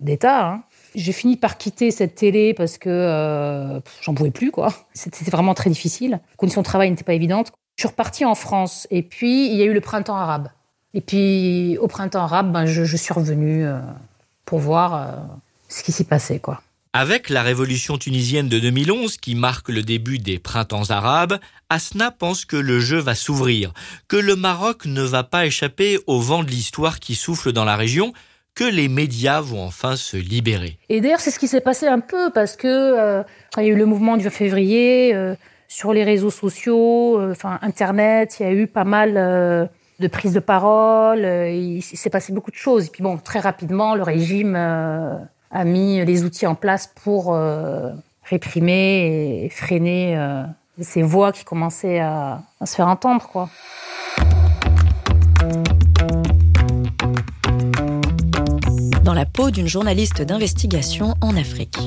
d'État. 0.00 0.46
hein. 0.46 0.62
J'ai 0.94 1.12
fini 1.12 1.36
par 1.36 1.56
quitter 1.58 1.90
cette 1.90 2.14
télé 2.14 2.52
parce 2.54 2.76
que 2.78 3.80
j'en 4.02 4.14
pouvais 4.14 4.30
plus, 4.30 4.50
quoi. 4.50 4.68
C'était 4.92 5.30
vraiment 5.30 5.54
très 5.54 5.70
difficile. 5.70 6.20
Les 6.32 6.36
conditions 6.36 6.60
de 6.60 6.66
travail 6.66 6.90
n'étaient 6.90 7.04
pas 7.04 7.14
évidentes. 7.14 7.50
Je 7.76 7.82
suis 7.82 7.88
repartie 7.88 8.24
en 8.24 8.34
France 8.34 8.86
et 8.90 9.02
puis 9.02 9.48
il 9.50 9.56
y 9.56 9.62
a 9.62 9.64
eu 9.64 9.72
le 9.72 9.80
printemps 9.80 10.16
arabe. 10.16 10.48
Et 10.94 11.00
puis 11.00 11.76
au 11.78 11.88
printemps 11.88 12.22
arabe, 12.22 12.52
ben, 12.52 12.66
je, 12.66 12.84
je 12.84 12.96
suis 12.96 13.12
revenue 13.12 13.66
euh, 13.66 13.78
pour 14.46 14.60
voir 14.60 14.94
euh, 14.94 15.12
ce 15.68 15.82
qui 15.82 15.92
s'y 15.92 16.04
passait, 16.04 16.38
quoi. 16.38 16.62
Avec 16.92 17.28
la 17.28 17.42
révolution 17.42 17.98
tunisienne 17.98 18.48
de 18.48 18.60
2011 18.60 19.16
qui 19.16 19.34
marque 19.34 19.68
le 19.68 19.82
début 19.82 20.20
des 20.20 20.38
printemps 20.38 20.90
arabes, 20.90 21.40
Asna 21.68 22.12
pense 22.12 22.44
que 22.44 22.56
le 22.56 22.78
jeu 22.78 22.98
va 22.98 23.16
s'ouvrir, 23.16 23.72
que 24.06 24.16
le 24.16 24.36
Maroc 24.36 24.86
ne 24.86 25.02
va 25.02 25.24
pas 25.24 25.44
échapper 25.44 25.98
au 26.06 26.20
vent 26.20 26.44
de 26.44 26.50
l'histoire 26.50 27.00
qui 27.00 27.16
souffle 27.16 27.50
dans 27.50 27.64
la 27.64 27.74
région, 27.74 28.12
que 28.54 28.62
les 28.62 28.86
médias 28.86 29.40
vont 29.40 29.64
enfin 29.64 29.96
se 29.96 30.16
libérer. 30.16 30.78
Et 30.88 31.00
d'ailleurs, 31.00 31.18
c'est 31.18 31.32
ce 31.32 31.40
qui 31.40 31.48
s'est 31.48 31.60
passé 31.60 31.88
un 31.88 31.98
peu 31.98 32.30
parce 32.30 32.54
que 32.54 32.68
euh, 32.68 33.24
quand 33.52 33.60
il 33.60 33.66
y 33.66 33.70
a 33.70 33.72
eu 33.72 33.76
le 33.76 33.86
mouvement 33.86 34.16
du 34.16 34.22
20 34.22 34.30
février, 34.30 35.34
sur 35.66 35.92
les 35.92 36.04
réseaux 36.04 36.30
sociaux, 36.30 37.20
enfin 37.32 37.58
Internet, 37.62 38.36
il 38.38 38.42
y 38.44 38.48
a 38.48 38.52
eu 38.52 38.68
pas 38.68 38.84
mal 38.84 39.68
de 40.00 40.08
prises 40.08 40.32
de 40.32 40.40
parole. 40.40 41.24
euh, 41.24 41.50
il 41.50 41.82
s'est 41.82 42.10
passé 42.10 42.32
beaucoup 42.32 42.50
de 42.50 42.56
choses. 42.56 42.86
Et 42.86 42.90
puis 42.90 43.02
bon, 43.02 43.16
très 43.18 43.40
rapidement, 43.40 43.94
le 43.94 44.02
régime 44.02 44.54
euh, 44.56 45.16
a 45.50 45.64
mis 45.64 46.04
les 46.04 46.24
outils 46.24 46.46
en 46.46 46.54
place 46.54 46.92
pour 47.02 47.34
euh, 47.34 47.92
réprimer 48.24 49.44
et 49.44 49.48
freiner 49.50 50.18
ces 50.80 51.02
voix 51.02 51.30
qui 51.30 51.44
commençaient 51.44 52.00
à, 52.00 52.42
à 52.60 52.66
se 52.66 52.74
faire 52.74 52.88
entendre, 52.88 53.28
quoi. 53.28 53.48
Dans 59.04 59.14
la 59.14 59.26
peau 59.26 59.50
d'une 59.50 59.68
journaliste 59.68 60.22
d'investigation 60.22 61.14
en 61.20 61.36
Afrique. 61.36 61.78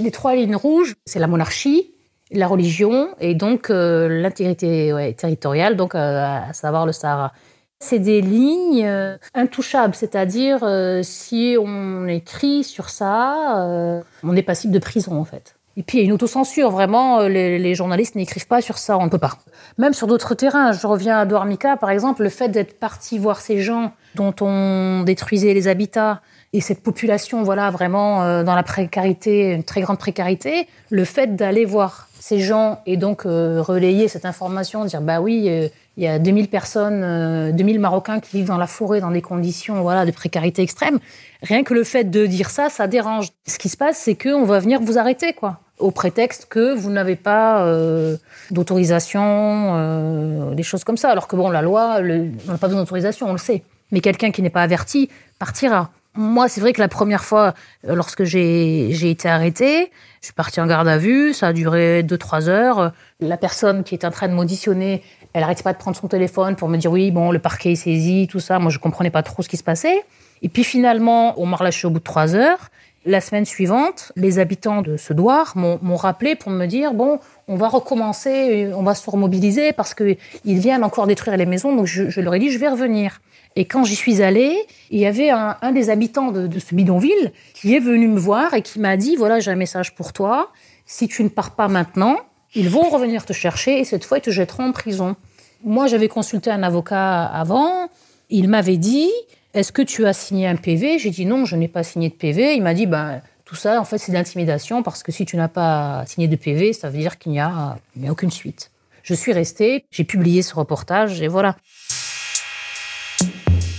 Les 0.00 0.10
trois 0.10 0.34
lignes 0.34 0.56
rouges, 0.56 0.94
c'est 1.04 1.18
la 1.18 1.26
monarchie, 1.26 1.91
la 2.32 2.46
religion 2.46 3.08
et 3.20 3.34
donc 3.34 3.70
euh, 3.70 4.08
l'intégrité 4.08 5.14
territoriale, 5.16 5.76
donc 5.76 5.94
euh, 5.94 6.48
à 6.48 6.52
savoir 6.52 6.86
le 6.86 6.92
Sahara. 6.92 7.32
C'est 7.80 7.98
des 7.98 8.20
lignes 8.20 8.84
euh, 8.86 9.16
intouchables, 9.34 9.94
c'est-à-dire 9.94 10.60
si 11.02 11.56
on 11.60 12.06
écrit 12.06 12.64
sur 12.64 12.90
ça, 12.90 14.02
on 14.22 14.36
est 14.36 14.42
passible 14.42 14.72
de 14.72 14.78
prison 14.78 15.20
en 15.20 15.24
fait. 15.24 15.56
Et 15.76 15.82
puis 15.82 15.98
il 15.98 16.00
y 16.02 16.04
a 16.04 16.06
une 16.06 16.12
autocensure, 16.12 16.70
vraiment, 16.70 17.22
les, 17.22 17.74
journalistes 17.74 18.14
n'écrivent 18.14 18.46
pas 18.46 18.60
sur 18.60 18.76
ça, 18.76 18.98
on 18.98 19.06
ne 19.06 19.08
peut 19.08 19.18
pas. 19.18 19.38
Même 19.78 19.94
sur 19.94 20.06
d'autres 20.06 20.34
terrains, 20.34 20.72
je 20.72 20.86
reviens 20.86 21.18
à 21.18 21.24
Douarmika 21.24 21.76
par 21.76 21.90
exemple, 21.90 22.22
le 22.22 22.28
fait 22.28 22.50
d'être 22.50 22.78
parti 22.78 23.18
voir 23.18 23.40
ces 23.40 23.58
gens 23.60 23.92
dont 24.14 24.34
on 24.42 25.02
détruisait 25.04 25.54
les 25.54 25.68
habitats 25.68 26.20
et 26.52 26.60
cette 26.60 26.82
population, 26.82 27.42
voilà, 27.42 27.70
vraiment 27.70 28.44
dans 28.44 28.54
la 28.54 28.62
précarité, 28.62 29.52
une 29.52 29.64
très 29.64 29.80
grande 29.80 29.98
précarité, 29.98 30.68
le 30.90 31.04
fait 31.06 31.34
d'aller 31.34 31.64
voir 31.64 32.08
ces 32.22 32.38
gens 32.38 32.78
et 32.86 32.96
donc 32.96 33.26
euh, 33.26 33.60
relayer 33.60 34.06
cette 34.06 34.24
information, 34.24 34.84
dire 34.84 35.00
bah 35.00 35.20
oui, 35.20 35.46
euh, 35.48 35.66
il 35.96 36.04
y 36.04 36.06
a 36.06 36.20
2000 36.20 36.46
personnes, 36.46 37.02
euh, 37.02 37.50
2000 37.50 37.80
Marocains 37.80 38.20
qui 38.20 38.36
vivent 38.36 38.46
dans 38.46 38.58
la 38.58 38.68
forêt 38.68 39.00
dans 39.00 39.10
des 39.10 39.20
conditions 39.20 39.82
voilà 39.82 40.06
de 40.06 40.12
précarité 40.12 40.62
extrême. 40.62 41.00
Rien 41.42 41.64
que 41.64 41.74
le 41.74 41.82
fait 41.82 42.04
de 42.04 42.24
dire 42.26 42.50
ça, 42.50 42.68
ça 42.68 42.86
dérange. 42.86 43.30
Ce 43.48 43.58
qui 43.58 43.68
se 43.68 43.76
passe, 43.76 43.98
c'est 43.98 44.14
qu'on 44.14 44.44
va 44.44 44.60
venir 44.60 44.80
vous 44.80 44.98
arrêter, 44.98 45.32
quoi, 45.32 45.58
au 45.80 45.90
prétexte 45.90 46.46
que 46.48 46.72
vous 46.72 46.90
n'avez 46.90 47.16
pas 47.16 47.64
euh, 47.64 48.16
d'autorisation, 48.52 49.22
euh, 49.24 50.54
des 50.54 50.62
choses 50.62 50.84
comme 50.84 50.96
ça. 50.96 51.10
Alors 51.10 51.26
que 51.26 51.34
bon, 51.34 51.50
la 51.50 51.60
loi, 51.60 51.96
on 51.98 52.52
n'a 52.52 52.58
pas 52.58 52.68
besoin 52.68 52.82
d'autorisation, 52.82 53.28
on 53.28 53.32
le 53.32 53.38
sait. 53.38 53.64
Mais 53.90 54.00
quelqu'un 54.00 54.30
qui 54.30 54.42
n'est 54.42 54.50
pas 54.50 54.62
averti 54.62 55.10
partira. 55.40 55.90
Moi, 56.14 56.48
c'est 56.48 56.60
vrai 56.60 56.74
que 56.74 56.80
la 56.80 56.88
première 56.88 57.24
fois, 57.24 57.54
euh, 57.88 57.94
lorsque 57.94 58.24
j'ai 58.24 59.10
été 59.10 59.28
arrêtée, 59.28 59.90
je 60.20 60.26
suis 60.26 60.34
partie 60.34 60.60
en 60.60 60.66
garde 60.66 60.86
à 60.86 60.98
vue, 60.98 61.32
ça 61.32 61.48
a 61.48 61.52
duré 61.54 62.02
2-3 62.02 62.48
heures. 62.48 62.92
La 63.20 63.38
personne 63.38 63.82
qui 63.82 63.94
était 63.94 64.06
en 64.06 64.10
train 64.10 64.28
de 64.28 64.34
m'auditionner, 64.34 65.02
elle 65.32 65.42
arrêtait 65.42 65.62
pas 65.62 65.72
de 65.72 65.78
prendre 65.78 65.96
son 65.96 66.08
téléphone 66.08 66.54
pour 66.54 66.68
me 66.68 66.76
dire 66.76 66.92
oui, 66.92 67.10
bon, 67.10 67.32
le 67.32 67.38
parquet 67.38 67.72
est 67.72 67.76
saisi, 67.76 68.28
tout 68.30 68.40
ça. 68.40 68.58
Moi, 68.58 68.70
je 68.70 68.78
comprenais 68.78 69.10
pas 69.10 69.22
trop 69.22 69.42
ce 69.42 69.48
qui 69.48 69.56
se 69.56 69.64
passait. 69.64 70.04
Et 70.42 70.48
puis 70.50 70.64
finalement, 70.64 71.40
on 71.40 71.46
m'a 71.46 71.56
relâché 71.56 71.86
au 71.86 71.90
bout 71.90 72.00
de 72.00 72.04
3 72.04 72.34
heures. 72.34 72.70
La 73.04 73.20
semaine 73.20 73.44
suivante, 73.44 74.12
les 74.14 74.38
habitants 74.38 74.80
de 74.80 74.96
ce 74.96 75.12
douar 75.12 75.54
m'ont 75.56 75.96
rappelé 75.96 76.36
pour 76.36 76.52
me 76.52 76.66
dire 76.66 76.94
bon, 76.94 77.18
on 77.48 77.56
va 77.56 77.68
recommencer, 77.68 78.70
on 78.76 78.84
va 78.84 78.94
se 78.94 79.10
remobiliser 79.10 79.72
parce 79.72 79.92
qu'ils 79.92 80.16
viennent 80.44 80.84
encore 80.84 81.08
détruire 81.08 81.36
les 81.36 81.46
maisons. 81.46 81.74
Donc 81.74 81.86
je, 81.86 82.20
leur 82.20 82.34
ai 82.34 82.38
dit 82.38 82.50
je 82.50 82.58
vais 82.58 82.68
revenir. 82.68 83.20
Et 83.56 83.64
quand 83.64 83.84
j'y 83.84 83.96
suis 83.96 84.22
allée, 84.22 84.56
il 84.90 84.98
y 84.98 85.06
avait 85.06 85.30
un, 85.30 85.72
des 85.72 85.90
habitants 85.90 86.30
de, 86.30 86.58
ce 86.58 86.74
bidonville 86.74 87.32
qui 87.54 87.74
est 87.74 87.80
venu 87.80 88.08
me 88.08 88.18
voir 88.18 88.54
et 88.54 88.62
qui 88.62 88.80
m'a 88.80 88.96
dit 88.96 89.16
voilà 89.16 89.40
j'ai 89.40 89.50
un 89.50 89.56
message 89.56 89.94
pour 89.94 90.12
toi. 90.12 90.50
Si 90.86 91.08
tu 91.08 91.22
ne 91.22 91.28
pars 91.28 91.54
pas 91.54 91.68
maintenant, 91.68 92.18
ils 92.54 92.68
vont 92.68 92.88
revenir 92.88 93.24
te 93.24 93.32
chercher 93.32 93.78
et 93.78 93.84
cette 93.84 94.04
fois 94.04 94.18
ils 94.18 94.22
te 94.22 94.30
jetteront 94.30 94.66
en 94.66 94.72
prison. 94.72 95.16
Moi 95.64 95.86
j'avais 95.86 96.08
consulté 96.08 96.50
un 96.50 96.62
avocat 96.62 97.24
avant. 97.24 97.88
Il 98.30 98.48
m'avait 98.48 98.78
dit 98.78 99.10
est-ce 99.54 99.72
que 99.72 99.82
tu 99.82 100.06
as 100.06 100.14
signé 100.14 100.46
un 100.46 100.56
PV 100.56 100.98
J'ai 100.98 101.10
dit 101.10 101.26
non, 101.26 101.44
je 101.44 101.56
n'ai 101.56 101.68
pas 101.68 101.82
signé 101.82 102.08
de 102.08 102.14
PV. 102.14 102.54
Il 102.54 102.62
m'a 102.62 102.72
dit 102.72 102.86
ben, 102.86 103.20
tout 103.44 103.54
ça, 103.54 103.78
en 103.78 103.84
fait, 103.84 103.98
c'est 103.98 104.12
de 104.12 104.16
l'intimidation 104.16 104.82
parce 104.82 105.02
que 105.02 105.12
si 105.12 105.26
tu 105.26 105.36
n'as 105.36 105.48
pas 105.48 106.04
signé 106.06 106.26
de 106.26 106.36
PV, 106.36 106.72
ça 106.72 106.88
veut 106.88 106.98
dire 106.98 107.18
qu'il 107.18 107.32
n'y 107.32 107.40
a 107.40 107.76
aucune 108.08 108.30
suite. 108.30 108.70
Je 109.02 109.14
suis 109.14 109.32
restée, 109.32 109.84
j'ai 109.90 110.04
publié 110.04 110.42
ce 110.42 110.54
reportage 110.54 111.20
et 111.20 111.28
voilà. 111.28 111.56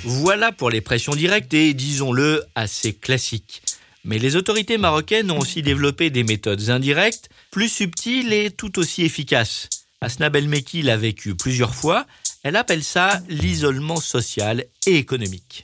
Voilà 0.06 0.52
pour 0.52 0.70
les 0.70 0.82
pressions 0.82 1.16
directes 1.16 1.54
et, 1.54 1.74
disons-le, 1.74 2.44
assez 2.56 2.94
classiques. 2.94 3.62
Mais 4.06 4.20
les 4.20 4.36
autorités 4.36 4.78
marocaines 4.78 5.32
ont 5.32 5.40
aussi 5.40 5.62
développé 5.62 6.10
des 6.10 6.24
méthodes 6.24 6.70
indirectes, 6.70 7.30
plus 7.52 7.70
subtiles 7.70 8.34
et 8.34 8.52
tout 8.52 8.80
aussi 8.80 9.04
efficaces. 9.04 9.70
Asna 10.02 10.30
Belmeki 10.30 10.82
l'a 10.82 10.98
vécu 10.98 11.36
plusieurs 11.36 11.74
fois 11.74 12.06
elle 12.44 12.58
appelle 12.58 12.84
ça 12.84 13.22
l'isolement 13.30 13.96
social 13.96 14.66
et 14.86 14.98
économique. 14.98 15.64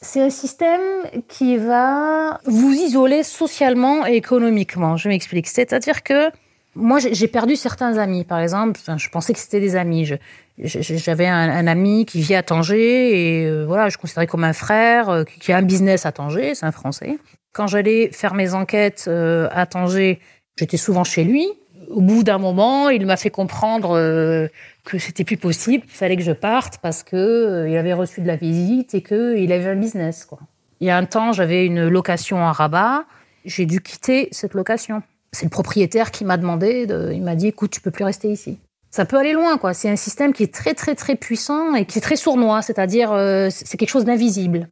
C'est 0.00 0.20
un 0.20 0.30
système 0.30 0.80
qui 1.28 1.56
va 1.56 2.40
vous 2.44 2.72
isoler 2.72 3.22
socialement 3.22 4.04
et 4.04 4.16
économiquement. 4.16 4.96
Je 4.96 5.08
m'explique. 5.08 5.46
C'est-à-dire 5.46 6.02
que 6.02 6.30
moi, 6.74 6.98
j'ai 7.00 7.28
perdu 7.28 7.56
certains 7.56 7.98
amis, 7.98 8.24
par 8.24 8.40
exemple. 8.40 8.80
je 8.96 9.08
pensais 9.10 9.34
que 9.34 9.38
c'était 9.38 9.60
des 9.60 9.76
amis. 9.76 10.10
J'avais 10.58 11.26
un, 11.26 11.66
ami 11.66 12.06
qui 12.06 12.20
vit 12.20 12.34
à 12.34 12.42
Tanger 12.42 13.42
et 13.42 13.46
euh, 13.46 13.64
voilà, 13.66 13.88
je 13.88 13.98
considérais 13.98 14.26
comme 14.26 14.44
un 14.44 14.52
frère 14.52 15.10
euh, 15.10 15.24
qui 15.24 15.52
a 15.52 15.58
un 15.58 15.62
business 15.62 16.06
à 16.06 16.12
Tanger. 16.12 16.54
C'est 16.54 16.64
un 16.64 16.72
Français. 16.72 17.18
Quand 17.52 17.66
j'allais 17.66 18.10
faire 18.12 18.34
mes 18.34 18.54
enquêtes 18.54 19.04
euh, 19.08 19.48
à 19.52 19.66
Tanger, 19.66 20.20
j'étais 20.56 20.78
souvent 20.78 21.04
chez 21.04 21.24
lui 21.24 21.46
au 21.90 22.00
bout 22.00 22.22
d'un 22.22 22.38
moment, 22.38 22.88
il 22.88 23.04
m'a 23.06 23.16
fait 23.16 23.30
comprendre 23.30 23.96
euh, 23.96 24.48
que 24.84 24.98
c'était 24.98 25.24
plus 25.24 25.36
possible, 25.36 25.84
qu'il 25.84 25.96
fallait 25.96 26.16
que 26.16 26.22
je 26.22 26.32
parte 26.32 26.78
parce 26.78 27.02
que 27.02 27.66
il 27.68 27.76
avait 27.76 27.92
reçu 27.92 28.20
de 28.20 28.26
la 28.26 28.36
visite 28.36 28.94
et 28.94 29.02
qu'il 29.02 29.52
avait 29.52 29.70
un 29.70 29.76
business. 29.76 30.24
Quoi. 30.24 30.38
Il 30.80 30.86
y 30.86 30.90
a 30.90 30.96
un 30.96 31.04
temps, 31.04 31.32
j'avais 31.32 31.66
une 31.66 31.88
location 31.88 32.38
à 32.38 32.52
Rabat. 32.52 33.04
J'ai 33.44 33.66
dû 33.66 33.80
quitter 33.80 34.28
cette 34.30 34.54
location. 34.54 35.02
C'est 35.32 35.44
le 35.44 35.50
propriétaire 35.50 36.10
qui 36.10 36.24
m'a 36.24 36.36
demandé, 36.36 36.86
il 37.12 37.22
m'a 37.22 37.36
dit, 37.36 37.48
écoute, 37.48 37.70
tu 37.70 37.80
peux 37.80 37.90
plus 37.90 38.04
rester 38.04 38.28
ici. 38.28 38.58
Ça 38.92 39.06
peut 39.06 39.16
aller 39.16 39.32
loin, 39.32 39.56
quoi. 39.56 39.72
C'est 39.72 39.88
un 39.88 39.96
système 39.96 40.34
qui 40.34 40.42
est 40.42 40.52
très, 40.52 40.74
très, 40.74 40.94
très 40.94 41.16
puissant 41.16 41.74
et 41.74 41.86
qui 41.86 41.98
est 41.98 42.02
très 42.02 42.16
sournois, 42.16 42.60
c'est-à-dire 42.60 43.10
euh, 43.12 43.48
c'est 43.50 43.78
quelque 43.78 43.88
chose 43.88 44.04
d'invisible. 44.04 44.68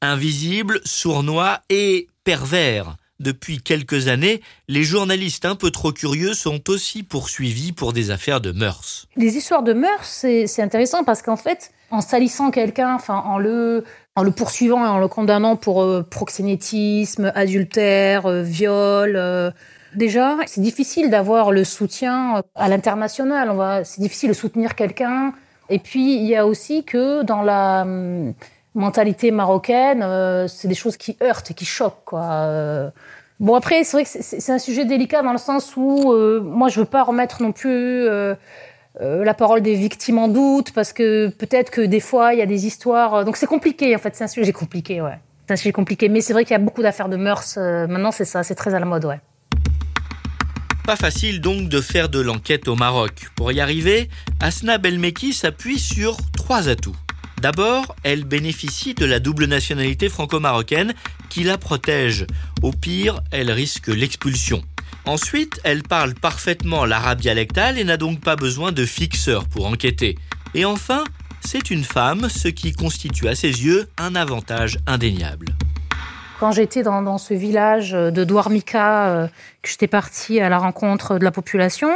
Invisible, 0.00 0.80
sournois 0.84 1.60
et 1.70 2.06
pervers. 2.22 2.96
Depuis 3.18 3.58
quelques 3.58 4.06
années, 4.06 4.42
les 4.68 4.84
journalistes 4.84 5.44
un 5.44 5.56
peu 5.56 5.70
trop 5.70 5.90
curieux 5.90 6.34
sont 6.34 6.70
aussi 6.70 7.02
poursuivis 7.02 7.72
pour 7.72 7.92
des 7.92 8.12
affaires 8.12 8.40
de 8.40 8.52
mœurs. 8.52 9.06
Les 9.16 9.36
histoires 9.36 9.64
de 9.64 9.72
mœurs, 9.72 10.04
c'est 10.04 10.62
intéressant 10.62 11.02
parce 11.02 11.22
qu'en 11.22 11.36
fait, 11.36 11.72
en 11.90 12.00
salissant 12.00 12.50
quelqu'un, 12.50 12.94
enfin 12.94 13.22
en 13.26 13.38
le 13.38 13.84
en 14.16 14.22
le 14.22 14.30
poursuivant 14.30 14.84
et 14.84 14.88
en 14.88 14.98
le 14.98 15.08
condamnant 15.08 15.56
pour 15.56 15.82
euh, 15.82 16.02
proxénétisme, 16.08 17.32
adultère, 17.34 18.26
euh, 18.26 18.42
viol, 18.42 19.16
déjà, 19.94 20.36
c'est 20.46 20.60
difficile 20.60 21.10
d'avoir 21.10 21.52
le 21.52 21.64
soutien 21.64 22.42
à 22.54 22.68
l'international. 22.68 23.84
C'est 23.84 24.00
difficile 24.00 24.30
de 24.30 24.34
soutenir 24.34 24.74
quelqu'un. 24.74 25.32
Et 25.70 25.78
puis, 25.78 26.16
il 26.16 26.24
y 26.24 26.36
a 26.36 26.46
aussi 26.46 26.84
que 26.84 27.22
dans 27.22 27.42
la 27.42 27.82
hum, 27.82 28.34
mentalité 28.74 29.30
marocaine, 29.30 30.02
euh, 30.02 30.46
c'est 30.48 30.68
des 30.68 30.74
choses 30.74 30.96
qui 30.96 31.16
heurtent 31.22 31.50
et 31.50 31.54
qui 31.54 31.64
choquent. 31.64 32.04
Quoi. 32.04 32.22
Euh, 32.22 32.90
bon, 33.40 33.54
après, 33.54 33.84
c'est 33.84 33.96
vrai 33.96 34.04
que 34.04 34.10
c'est 34.10 34.52
un 34.52 34.58
sujet 34.58 34.84
délicat 34.84 35.22
dans 35.22 35.32
le 35.32 35.38
sens 35.38 35.74
où 35.76 36.12
euh, 36.12 36.40
moi, 36.40 36.68
je 36.68 36.80
veux 36.80 36.86
pas 36.86 37.02
remettre 37.02 37.42
non 37.42 37.52
plus 37.52 38.08
la 39.00 39.34
parole 39.34 39.60
des 39.60 39.74
victimes 39.74 40.18
en 40.18 40.28
doute 40.28 40.72
parce 40.72 40.92
que 40.92 41.28
peut-être 41.28 41.70
que 41.70 41.80
des 41.80 42.00
fois, 42.00 42.32
il 42.32 42.38
y 42.38 42.42
a 42.42 42.46
des 42.46 42.66
histoires. 42.66 43.24
donc, 43.24 43.36
c'est 43.36 43.46
compliqué, 43.46 43.94
en 43.96 43.98
fait. 43.98 44.14
C'est 44.14 44.24
un 44.24 44.28
sujet 44.28 44.52
compliqué, 44.52 45.00
ouais. 45.00 45.18
C'est 45.46 45.54
un 45.54 45.56
sujet 45.56 45.72
compliqué. 45.72 46.08
Mais 46.08 46.20
c'est 46.20 46.32
vrai 46.32 46.44
qu'il 46.44 46.52
y 46.52 46.56
a 46.56 46.60
beaucoup 46.60 46.82
d'affaires 46.82 47.08
de 47.08 47.16
mœurs. 47.16 47.56
maintenant, 47.56 48.12
c'est 48.12 48.24
ça. 48.24 48.42
C'est 48.42 48.54
très 48.54 48.74
à 48.74 48.78
la 48.78 48.86
mode, 48.86 49.04
ouais. 49.04 49.20
Pas 50.84 50.96
facile 50.96 51.40
donc 51.40 51.70
de 51.70 51.80
faire 51.80 52.10
de 52.10 52.20
l'enquête 52.20 52.68
au 52.68 52.76
Maroc. 52.76 53.30
Pour 53.36 53.50
y 53.52 53.60
arriver, 53.60 54.10
Asna 54.40 54.76
Belmeki 54.76 55.32
s'appuie 55.32 55.78
sur 55.78 56.18
trois 56.36 56.68
atouts. 56.68 56.94
D'abord, 57.40 57.96
elle 58.02 58.24
bénéficie 58.24 58.92
de 58.92 59.06
la 59.06 59.18
double 59.18 59.46
nationalité 59.46 60.10
franco-marocaine 60.10 60.92
qui 61.30 61.42
la 61.42 61.56
protège. 61.56 62.26
Au 62.60 62.70
pire, 62.70 63.22
elle 63.30 63.50
risque 63.50 63.88
l'expulsion. 63.88 64.62
Ensuite, 65.06 65.58
elle 65.64 65.82
parle 65.82 66.12
parfaitement 66.12 66.84
l'arabe 66.84 67.20
dialectal 67.20 67.78
et 67.78 67.84
n'a 67.84 67.96
donc 67.96 68.20
pas 68.20 68.36
besoin 68.36 68.70
de 68.70 68.84
fixeur 68.84 69.48
pour 69.48 69.66
enquêter. 69.66 70.18
Et 70.54 70.66
enfin, 70.66 71.04
c'est 71.40 71.70
une 71.70 71.84
femme, 71.84 72.28
ce 72.28 72.48
qui 72.48 72.72
constitue 72.72 73.28
à 73.28 73.34
ses 73.34 73.64
yeux 73.64 73.88
un 73.96 74.14
avantage 74.14 74.78
indéniable. 74.86 75.56
Quand 76.44 76.52
j'étais 76.52 76.82
dans, 76.82 77.16
ce 77.16 77.32
village 77.32 77.92
de 77.92 78.22
Douarmika, 78.22 79.06
euh, 79.06 79.26
que 79.62 79.70
j'étais 79.70 79.86
partie 79.86 80.40
à 80.40 80.50
la 80.50 80.58
rencontre 80.58 81.18
de 81.18 81.24
la 81.24 81.30
population, 81.30 81.88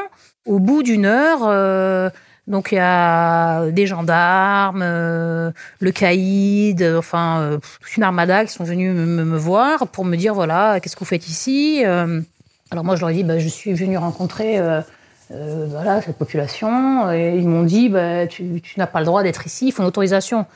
au 0.46 0.58
bout 0.58 0.82
d'une 0.82 1.04
heure, 1.04 1.40
euh, 1.42 2.08
donc 2.46 2.72
il 2.72 2.76
y 2.76 2.78
a 2.78 3.70
des 3.70 3.86
gendarmes, 3.86 4.80
euh, 4.82 5.50
le 5.80 5.92
caïd, 5.92 6.82
enfin 6.96 7.42
euh, 7.42 7.58
une 7.98 8.02
armada 8.02 8.46
qui 8.46 8.54
sont 8.54 8.64
venus 8.64 8.90
me, 8.94 9.36
voir 9.36 9.86
pour 9.86 10.06
me 10.06 10.16
dire 10.16 10.32
voilà 10.32 10.80
qu'est-ce 10.80 10.96
que 10.96 11.00
vous 11.00 11.04
faites 11.04 11.28
ici. 11.28 11.82
Euh. 11.84 12.22
alors 12.70 12.84
moi 12.84 12.96
je 12.96 13.00
leur 13.00 13.10
ai 13.10 13.14
dit 13.14 13.24
bah, 13.24 13.38
je 13.38 13.48
suis 13.48 13.74
venu 13.74 13.98
rencontrer 13.98 14.58
voilà 15.28 16.00
cette 16.00 16.16
population 16.16 17.12
et 17.12 17.36
ils 17.36 17.46
m'ont 17.46 17.64
dit 17.64 17.90
bah, 17.90 18.26
tu, 18.26 18.62
n'as 18.78 18.86
pas 18.86 19.00
le 19.00 19.04
droit 19.04 19.22
d'être 19.22 19.46
ici, 19.46 19.66
il 19.66 19.72
faut 19.72 19.82
une 19.82 19.88
autorisation. 19.88 20.46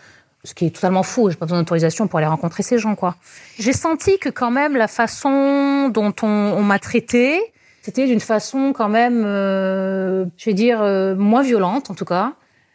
Ce 0.44 0.54
qui 0.54 0.66
est 0.66 0.70
totalement 0.70 1.04
faux, 1.04 1.30
j'ai 1.30 1.36
pas 1.36 1.46
besoin 1.46 1.60
d'autorisation 1.60 2.08
pour 2.08 2.18
aller 2.18 2.26
rencontrer 2.26 2.64
ces 2.64 2.76
gens 2.76 2.96
quoi. 2.96 3.14
J'ai 3.60 3.72
senti 3.72 4.18
que 4.18 4.28
quand 4.28 4.50
même 4.50 4.76
la 4.76 4.88
façon 4.88 5.88
dont 5.88 6.12
on, 6.22 6.62
m'a 6.62 6.80
traité, 6.80 7.40
c'était 7.80 8.06
d'une 8.08 8.18
façon 8.18 8.72
quand 8.72 8.88
même, 8.88 9.22
euh, 9.24 10.24
je 10.36 10.46
vais 10.46 10.54
dire, 10.54 10.82
euh, 10.82 11.14
moins 11.14 11.42
violente 11.42 11.90
en 11.90 11.94
tout 11.94 12.04
cas, 12.04 12.32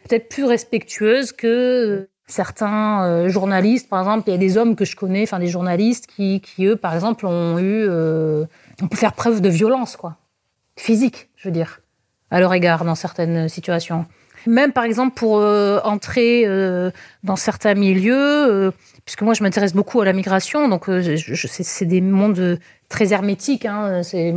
peut-être 0.08 0.30
plus 0.30 0.46
respectueuse 0.46 1.34
que 1.34 2.08
certains 2.26 3.04
euh, 3.04 3.28
journalistes. 3.28 3.90
Par 3.90 4.00
exemple, 4.00 4.30
il 4.30 4.32
y 4.32 4.36
a 4.36 4.40
des 4.40 4.56
hommes 4.56 4.78
que 4.78 4.86
je 4.86 4.96
connais, 4.96 5.24
enfin 5.24 5.40
des 5.40 5.48
journalistes 5.48 6.08
qui, 6.08 6.40
qui 6.40 6.68
eux, 6.68 6.78
par 6.78 6.96
exemple, 6.96 7.26
ont 7.26 7.60
eu, 7.60 7.86
on 7.86 8.88
peut 8.88 8.96
faire 8.96 9.12
preuve 9.12 9.42
de 9.42 9.50
violence, 9.50 9.98
quoi, 9.98 10.16
physique, 10.78 11.32
je 11.36 11.50
veux 11.50 11.54
dire, 11.54 11.82
à 12.32 12.40
leur 12.40 12.54
égard 12.54 12.86
dans 12.86 12.96
certaines 12.96 13.50
situations. 13.50 14.06
Même 14.48 14.72
par 14.72 14.86
exemple 14.86 15.14
pour 15.16 15.36
entrer 15.36 16.46
dans 17.24 17.36
certains 17.36 17.74
milieux, 17.74 18.72
puisque 19.06 19.22
moi 19.22 19.34
je 19.34 19.44
m'intéresse 19.44 19.74
beaucoup 19.74 20.02
à 20.02 20.06
la 20.06 20.14
migration, 20.14 20.68
donc 20.70 20.86
c'est 20.88 21.86
des 21.86 22.02
mondes 22.02 22.58
très 22.90 23.14
hermétiques. 23.14 23.66
Hein, 23.66 24.02
c'est 24.04 24.34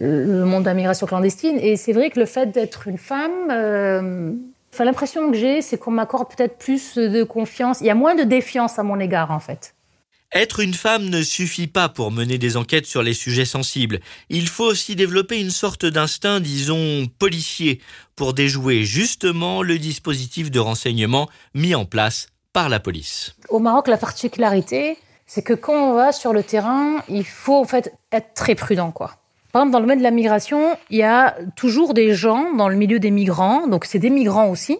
le 0.00 0.44
monde 0.44 0.64
de 0.64 0.68
la 0.68 0.74
migration 0.74 1.06
clandestine. 1.06 1.58
Et 1.60 1.76
c'est 1.76 1.92
vrai 1.92 2.10
que 2.10 2.20
le 2.20 2.26
fait 2.26 2.46
d'être 2.46 2.88
une 2.88 2.98
femme, 2.98 3.50
euh, 3.50 4.32
enfin, 4.72 4.84
l'impression 4.84 5.30
que 5.30 5.36
j'ai, 5.36 5.62
c'est 5.62 5.78
qu'on 5.78 5.90
m'accorde 5.90 6.28
peut-être 6.34 6.58
plus 6.58 6.96
de 6.96 7.22
confiance. 7.22 7.80
Il 7.80 7.86
y 7.86 7.90
a 7.90 7.94
moins 7.94 8.14
de 8.14 8.22
défiance 8.22 8.78
à 8.78 8.82
mon 8.82 9.00
égard, 9.00 9.30
en 9.30 9.40
fait. 9.40 9.74
Être 10.34 10.60
une 10.60 10.74
femme 10.74 11.08
ne 11.08 11.22
suffit 11.22 11.68
pas 11.68 11.88
pour 11.88 12.10
mener 12.10 12.36
des 12.36 12.56
enquêtes 12.56 12.86
sur 12.86 13.02
les 13.02 13.14
sujets 13.14 13.44
sensibles. 13.44 14.00
Il 14.28 14.48
faut 14.48 14.64
aussi 14.64 14.96
développer 14.96 15.40
une 15.40 15.50
sorte 15.50 15.86
d'instinct, 15.86 16.40
disons, 16.40 17.06
policier, 17.18 17.80
pour 18.16 18.34
déjouer 18.34 18.84
justement 18.84 19.62
le 19.62 19.78
dispositif 19.78 20.50
de 20.50 20.58
renseignement 20.58 21.28
mis 21.54 21.74
en 21.74 21.84
place 21.84 22.26
par 22.52 22.68
la 22.68 22.80
police. 22.80 23.36
Au 23.50 23.60
Maroc, 23.60 23.86
la 23.86 23.98
particularité, 23.98 24.98
c'est 25.26 25.42
que 25.42 25.54
quand 25.54 25.90
on 25.90 25.94
va 25.94 26.10
sur 26.10 26.32
le 26.32 26.42
terrain, 26.42 27.02
il 27.08 27.24
faut 27.24 27.56
en 27.56 27.64
fait 27.64 27.92
être 28.10 28.34
très 28.34 28.54
prudent, 28.56 28.90
quoi. 28.90 29.16
Par 29.52 29.62
exemple, 29.62 29.72
dans 29.72 29.78
le 29.78 29.84
domaine 29.84 29.98
de 29.98 30.04
la 30.04 30.10
migration, 30.10 30.76
il 30.90 30.98
y 30.98 31.02
a 31.02 31.36
toujours 31.54 31.94
des 31.94 32.14
gens 32.14 32.52
dans 32.54 32.68
le 32.68 32.76
milieu 32.76 32.98
des 32.98 33.10
migrants, 33.10 33.68
donc 33.68 33.84
c'est 33.84 33.98
des 33.98 34.10
migrants 34.10 34.48
aussi, 34.48 34.78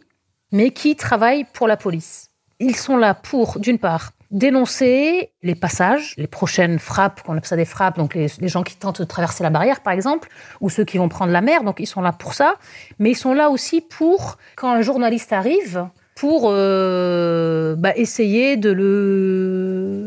mais 0.52 0.70
qui 0.70 0.96
travaillent 0.96 1.46
pour 1.52 1.68
la 1.68 1.76
police. 1.76 2.30
Ils 2.58 2.76
sont 2.76 2.96
là 2.96 3.14
pour, 3.14 3.58
d'une 3.58 3.78
part, 3.78 4.10
dénoncer 4.30 5.30
les 5.42 5.54
passages, 5.54 6.14
les 6.16 6.26
prochaines 6.26 6.78
frappes, 6.78 7.23
qu'on 7.23 7.33
appelle 7.33 7.47
ça 7.47 7.56
des 7.56 7.64
frappes, 7.64 7.97
donc 7.97 8.14
les, 8.14 8.28
gens 8.49 8.62
qui 8.62 8.76
tentent 8.76 9.00
de 9.00 9.06
traverser 9.06 9.42
la 9.42 9.50
barrière, 9.50 9.80
par 9.80 9.92
exemple, 9.92 10.28
ou 10.61 10.71
ceux 10.71 10.85
qui 10.85 10.99
vont 10.99 11.09
prendre 11.09 11.33
la 11.33 11.40
mer, 11.40 11.62
donc 11.62 11.76
ils 11.78 11.87
sont 11.87 12.00
là 12.00 12.12
pour 12.12 12.35
ça, 12.35 12.56
mais 12.99 13.11
ils 13.11 13.16
sont 13.16 13.35
là 13.35 13.50
aussi 13.50 13.80
pour, 13.80 14.38
quand 14.56 14.71
un 14.71 14.83
journaliste 14.83 15.33
arrive, 15.33 15.87
pour 16.14 16.49
euh, 16.50 17.76
bah, 17.76 17.92
essayer 17.95 18.56
de 18.56 18.73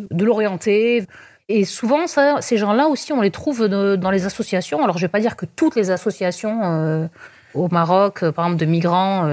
de 0.10 0.26
l'orienter 0.26 1.06
Et 1.50 1.66
souvent, 1.66 2.06
ces 2.42 2.58
gens-là 2.58 2.88
aussi, 2.88 3.14
on 3.14 3.22
les 3.22 3.32
trouve 3.32 3.68
dans 3.68 4.12
les 4.12 4.26
associations. 4.26 4.84
Alors, 4.84 4.98
je 4.98 5.04
ne 5.04 5.08
vais 5.08 5.12
pas 5.12 5.20
dire 5.20 5.36
que 5.36 5.46
toutes 5.46 5.76
les 5.76 5.92
associations 5.92 6.62
euh, 6.64 7.08
au 7.54 7.68
Maroc, 7.70 8.24
euh, 8.24 8.32
par 8.32 8.46
exemple, 8.46 8.60
de 8.60 8.66
migrants, 8.66 9.28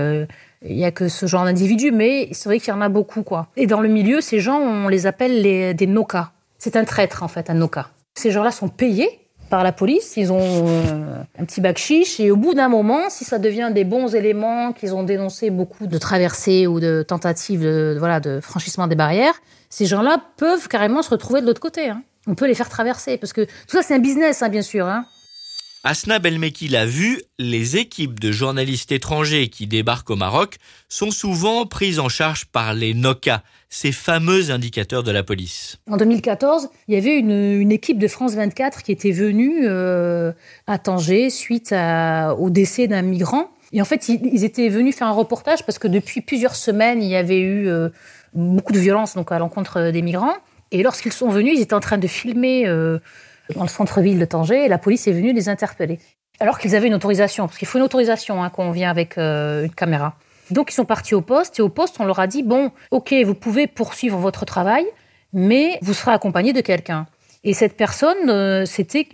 il 0.65 0.77
n'y 0.77 0.85
a 0.85 0.91
que 0.91 1.09
ce 1.09 1.27
genre 1.27 1.45
d'individus, 1.45 1.93
mais 1.93 2.29
c'est 2.33 2.49
vrai 2.49 2.59
qu'il 2.59 2.69
y 2.69 2.77
en 2.77 2.81
a 2.81 2.89
beaucoup, 2.89 3.23
quoi. 3.23 3.49
Et 3.57 3.67
dans 3.67 3.81
le 3.81 3.89
milieu, 3.89 4.21
ces 4.21 4.41
gens, 4.41 4.59
on 4.59 4.89
les 4.89 5.07
appelle 5.07 5.43
des 5.43 5.87
noka. 5.87 6.33
C'est 6.59 6.77
un 6.77 6.85
traître, 6.85 7.23
en 7.23 7.29
fait, 7.29 7.51
un 7.51 7.55
noka. 7.55 7.91
Ces 8.15 8.31
gens-là 8.31 8.51
sont 8.51 8.69
payés 8.69 9.21
par 9.51 9.63
la 9.63 9.73
police, 9.73 10.17
ils 10.17 10.33
ont 10.33 10.67
un 11.39 11.45
petit 11.45 11.61
bac 11.61 11.79
chiche, 11.79 12.19
et 12.19 12.31
au 12.31 12.37
bout 12.37 12.55
d'un 12.55 12.69
moment, 12.69 13.11
si 13.11 13.25
ça 13.25 13.39
devient 13.39 13.71
des 13.73 13.85
bons 13.85 14.15
éléments, 14.15 14.73
qu'ils 14.73 14.95
ont 14.95 15.05
dénoncé 15.05 15.51
beaucoup 15.51 15.87
de 15.87 15.99
traversées 15.99 16.67
ou 16.67 16.81
de 16.81 17.05
tentatives 17.07 17.63
de, 17.63 17.95
voilà, 17.99 18.19
de 18.19 18.41
franchissement 18.41 18.89
des 18.89 18.97
barrières, 18.97 19.35
ces 19.71 19.87
gens-là 19.87 20.19
peuvent 20.37 20.67
carrément 20.69 21.03
se 21.03 21.11
retrouver 21.11 21.43
de 21.43 21.47
l'autre 21.47 21.61
côté. 21.61 21.89
Hein. 21.89 22.03
On 22.27 22.35
peut 22.35 22.47
les 22.47 22.55
faire 22.55 22.69
traverser, 22.69 23.19
parce 23.19 23.33
que 23.33 23.43
tout 23.43 23.77
ça, 23.77 23.83
c'est 23.83 23.95
un 23.95 24.01
business, 24.01 24.43
hein, 24.43 24.49
bien 24.49 24.63
sûr. 24.63 24.87
Hein. 24.87 25.07
Asna 25.85 26.19
Belmeki 26.19 26.69
l'a 26.69 26.87
vu, 26.87 27.23
les 27.39 27.77
équipes 27.77 28.19
de 28.19 28.33
journalistes 28.33 28.91
étrangers 28.91 29.49
qui 29.49 29.67
débarquent 29.67 30.11
au 30.11 30.17
Maroc 30.17 30.57
sont 30.89 31.11
souvent 31.11 31.65
prises 31.67 32.01
en 32.01 32.09
charge 32.09 32.47
par 32.47 32.75
les 32.75 32.93
NOCA, 32.93 33.43
ces 33.69 33.93
fameux 33.93 34.51
indicateurs 34.51 35.03
de 35.03 35.13
la 35.13 35.23
police. 35.23 35.79
En 35.89 35.97
2014, 35.97 36.69
il 36.89 36.95
y 36.95 36.97
avait 36.97 37.17
une, 37.17 37.71
équipe 37.71 37.99
de 37.99 38.09
France 38.09 38.35
24 38.35 38.83
qui 38.83 38.91
était 38.91 39.13
venue 39.13 39.61
euh, 39.63 40.33
à 40.67 40.79
Tanger 40.79 41.31
suite 41.31 41.73
au 41.73 42.51
décès 42.51 42.89
d'un 42.89 43.03
migrant. 43.03 43.51
Et 43.73 43.81
en 43.81 43.85
fait, 43.85 44.09
ils, 44.09 44.45
étaient 44.45 44.69
venus 44.69 44.97
faire 44.97 45.09
un 45.09 45.13
reportage 45.13 45.65
parce 45.65 45.79
que 45.79 45.89
depuis 45.89 46.21
plusieurs 46.21 46.57
semaines, 46.57 47.03
il 47.03 47.09
y 47.09 47.17
avait 47.17 47.41
eu 47.41 47.69
euh, 47.69 47.91
beaucoup 48.35 48.73
de 48.73 48.79
violence 48.79 49.15
donc 49.15 49.33
à 49.33 49.39
l'encontre 49.39 49.91
des 49.91 50.03
migrants. 50.03 50.37
Et 50.73 50.83
lorsqu'ils 50.83 51.13
sont 51.13 51.29
venus, 51.29 51.55
ils 51.57 51.63
étaient 51.63 51.75
en 51.75 51.81
train 51.81 51.99
de 51.99 52.07
filmer 52.07 52.67
euh, 52.67 52.99
dans 53.55 53.63
le 53.63 53.69
centre-ville 53.69 54.19
de 54.19 54.25
Tanger 54.25 54.65
et 54.65 54.69
la 54.69 54.79
police 54.79 55.07
est 55.07 55.13
venue 55.13 55.33
les 55.33 55.49
interpeller. 55.49 55.99
Alors 56.41 56.59
qu'ils 56.59 56.77
avaient 56.77 56.89
une 56.89 56.95
autorisation, 56.95 57.47
parce 57.47 57.59
qu'il 57.59 57.69
faut 57.69 57.79
une 57.79 57.85
autorisation 57.85 58.43
hein, 58.43 58.51
quand 58.51 58.65
on 58.65 58.71
vient 58.71 58.91
avec 58.91 59.17
euh, 59.17 59.65
une 59.65 59.71
caméra. 59.71 60.15
Donc 60.51 60.71
ils 60.71 60.75
sont 60.75 60.85
partis 60.85 61.15
au 61.15 61.23
poste 61.23 61.59
et 61.59 61.63
au 61.63 61.69
poste 61.69 61.97
on 61.99 62.05
leur 62.05 62.19
a 62.19 62.27
dit 62.27 62.43
bon, 62.43 62.71
ok, 62.91 63.15
vous 63.25 63.35
pouvez 63.35 63.67
poursuivre 63.67 64.19
votre 64.19 64.45
travail, 64.45 64.85
mais 65.33 65.79
vous 65.83 65.95
serez 65.95 66.13
accompagné 66.13 66.53
de 66.53 66.61
quelqu'un. 66.61 67.07
Et 67.43 67.55
cette 67.55 67.77
personne, 67.77 68.29
euh, 68.29 68.67
c'était 68.67 69.07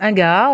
un 0.00 0.12
gars 0.12 0.50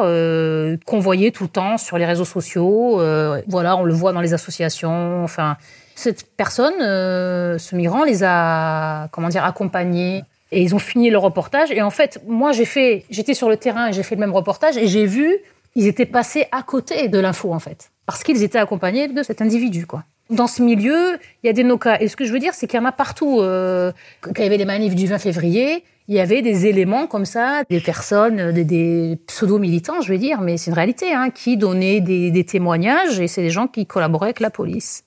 qu'on 0.84 1.00
voyait 1.00 1.30
tout 1.30 1.44
le 1.44 1.48
temps 1.48 1.78
sur 1.78 1.98
les 1.98 2.04
réseaux 2.04 2.24
sociaux. 2.24 3.00
voilà, 3.48 3.76
on 3.76 3.84
le 3.84 3.94
voit 3.94 4.12
dans 4.12 4.20
les 4.20 4.34
associations. 4.34 5.24
Enfin, 5.24 5.56
cette 5.96 6.36
personne, 6.36 6.74
euh, 6.82 7.58
ce 7.58 7.74
migrant, 7.74 8.04
les 8.04 8.22
a, 8.22 9.08
comment 9.10 9.28
dire, 9.28 9.44
accompagnés. 9.44 10.24
Et 10.52 10.62
ils 10.62 10.74
ont 10.74 10.78
fini 10.78 11.10
le 11.10 11.18
reportage. 11.18 11.70
Et 11.70 11.82
en 11.82 11.90
fait, 11.90 12.20
moi, 12.26 12.52
j'ai 12.52 12.64
fait, 12.64 13.04
j'étais 13.10 13.34
sur 13.34 13.48
le 13.48 13.56
terrain 13.56 13.88
et 13.88 13.92
j'ai 13.92 14.02
fait 14.02 14.14
le 14.14 14.20
même 14.20 14.32
reportage 14.32 14.76
et 14.76 14.86
j'ai 14.86 15.06
vu, 15.06 15.36
ils 15.74 15.86
étaient 15.86 16.06
passés 16.06 16.46
à 16.52 16.62
côté 16.62 17.08
de 17.08 17.18
l'info, 17.18 17.52
en 17.52 17.58
fait. 17.58 17.90
Parce 18.06 18.22
qu'ils 18.22 18.42
étaient 18.42 18.58
accompagnés 18.58 19.08
de 19.08 19.22
cet 19.22 19.42
individu, 19.42 19.86
quoi. 19.86 20.04
Dans 20.30 20.46
ce 20.48 20.62
milieu, 20.62 21.18
il 21.42 21.46
y 21.46 21.48
a 21.48 21.52
des 21.52 21.62
no-cas. 21.62 21.98
Et 22.00 22.08
ce 22.08 22.16
que 22.16 22.24
je 22.24 22.32
veux 22.32 22.38
dire, 22.40 22.52
c'est 22.54 22.66
qu'il 22.66 22.78
y 22.78 22.82
en 22.82 22.86
a 22.86 22.92
partout. 22.92 23.40
Euh, 23.40 23.92
quand 24.20 24.32
il 24.36 24.42
y 24.42 24.46
avait 24.46 24.56
les 24.56 24.64
manifs 24.64 24.94
du 24.94 25.06
20 25.06 25.18
février, 25.18 25.84
il 26.08 26.14
y 26.14 26.20
avait 26.20 26.42
des 26.42 26.66
éléments 26.66 27.06
comme 27.06 27.24
ça, 27.24 27.62
des 27.70 27.80
personnes, 27.80 28.52
des, 28.52 29.18
pseudo-militants, 29.26 30.00
je 30.00 30.08
vais 30.08 30.18
dire, 30.18 30.40
mais 30.40 30.56
c'est 30.56 30.70
une 30.70 30.76
réalité, 30.76 31.12
hein, 31.12 31.30
qui 31.30 31.56
donnaient 31.56 32.00
des 32.00 32.44
témoignages 32.44 33.20
et 33.20 33.26
c'est 33.28 33.42
des 33.42 33.50
gens 33.50 33.66
qui 33.66 33.86
collaboraient 33.86 34.26
avec 34.26 34.40
la 34.40 34.50
police. 34.50 35.04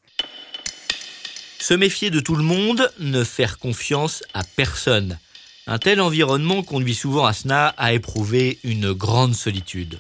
Se 1.60 1.74
méfier 1.74 2.10
de 2.10 2.20
tout 2.20 2.36
le 2.36 2.44
monde, 2.44 2.90
ne 3.00 3.24
faire 3.24 3.60
confiance 3.60 4.24
à 4.34 4.42
personne. 4.56 5.20
Un 5.72 5.78
tel 5.78 6.02
environnement 6.02 6.64
conduit 6.64 6.96
souvent 6.96 7.26
Asna 7.26 7.76
à 7.78 7.94
éprouver 7.94 8.58
une 8.64 8.92
grande 8.92 9.36
solitude. 9.36 10.00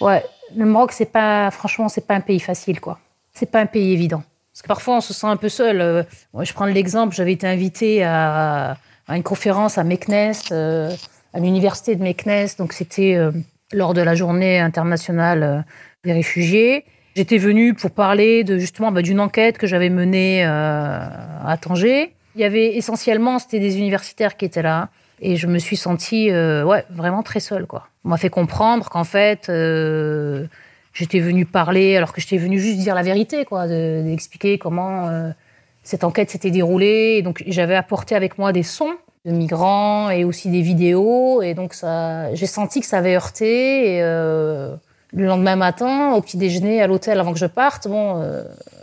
Ouais, 0.00 0.24
le 0.56 0.64
Maroc, 0.64 0.92
c'est 0.92 1.10
pas, 1.10 1.50
franchement, 1.50 1.88
c'est 1.88 2.06
pas 2.06 2.14
un 2.14 2.20
pays 2.20 2.38
facile, 2.38 2.78
quoi. 2.78 3.00
C'est 3.34 3.50
pas 3.50 3.60
un 3.60 3.66
pays 3.66 3.92
évident. 3.92 4.22
Parce 4.52 4.62
que 4.62 4.68
parfois, 4.68 4.98
on 4.98 5.00
se 5.00 5.12
sent 5.12 5.26
un 5.26 5.36
peu 5.36 5.48
seul. 5.48 5.80
Euh, 5.80 6.04
je 6.40 6.52
prends 6.52 6.66
l'exemple, 6.66 7.16
j'avais 7.16 7.32
été 7.32 7.48
invitée 7.48 8.04
à, 8.04 8.76
une 9.08 9.24
conférence 9.24 9.76
à 9.76 9.82
Meknes, 9.82 10.34
euh, 10.52 10.92
à 11.34 11.40
l'université 11.40 11.96
de 11.96 12.02
Meknes. 12.04 12.46
Donc, 12.58 12.74
c'était 12.74 13.16
euh, 13.16 13.32
lors 13.72 13.92
de 13.92 14.02
la 14.02 14.14
journée 14.14 14.60
internationale 14.60 15.64
des 16.04 16.12
réfugiés. 16.12 16.84
J'étais 17.16 17.38
venue 17.38 17.74
pour 17.74 17.90
parler 17.90 18.44
de 18.44 18.56
justement 18.56 18.92
bah, 18.92 19.02
d'une 19.02 19.18
enquête 19.18 19.58
que 19.58 19.66
j'avais 19.66 19.90
menée 19.90 20.44
à 20.44 21.58
Tanger. 21.60 22.14
Il 22.38 22.42
y 22.42 22.44
avait 22.44 22.76
essentiellement, 22.76 23.40
c'était 23.40 23.58
des 23.58 23.78
universitaires 23.78 24.36
qui 24.36 24.44
étaient 24.44 24.62
là. 24.62 24.90
Et 25.20 25.34
je 25.34 25.48
me 25.48 25.58
suis 25.58 25.76
sentie 25.76 26.30
euh, 26.30 26.64
ouais, 26.64 26.84
vraiment 26.88 27.24
très 27.24 27.40
seule. 27.40 27.66
Quoi. 27.66 27.88
On 28.04 28.10
m'a 28.10 28.16
fait 28.16 28.30
comprendre 28.30 28.88
qu'en 28.88 29.02
fait, 29.02 29.48
euh, 29.48 30.46
j'étais 30.92 31.18
venue 31.18 31.44
parler 31.44 31.96
alors 31.96 32.12
que 32.12 32.20
j'étais 32.20 32.36
venue 32.36 32.60
juste 32.60 32.78
dire 32.78 32.94
la 32.94 33.02
vérité, 33.02 33.44
quoi, 33.44 33.66
d'expliquer 33.66 34.58
comment 34.58 35.10
cette 35.82 36.04
enquête 36.04 36.30
s'était 36.30 36.52
déroulée. 36.52 37.16
Et 37.18 37.22
donc 37.22 37.42
j'avais 37.48 37.74
apporté 37.74 38.14
avec 38.14 38.38
moi 38.38 38.52
des 38.52 38.62
sons 38.62 38.94
de 39.24 39.32
migrants 39.32 40.08
et 40.10 40.22
aussi 40.22 40.48
des 40.48 40.62
vidéos. 40.62 41.42
Et 41.42 41.54
donc 41.54 41.74
ça, 41.74 42.32
j'ai 42.36 42.46
senti 42.46 42.78
que 42.78 42.86
ça 42.86 42.98
avait 42.98 43.16
heurté. 43.16 43.96
Et, 43.96 44.02
le 45.12 45.26
lendemain 45.26 45.56
matin, 45.56 46.12
au 46.12 46.20
petit 46.20 46.36
déjeuner, 46.36 46.82
à 46.82 46.86
l'hôtel, 46.86 47.18
avant 47.18 47.32
que 47.32 47.38
je 47.38 47.46
parte, 47.46 47.88
bon, 47.88 48.20
euh, 48.20 48.42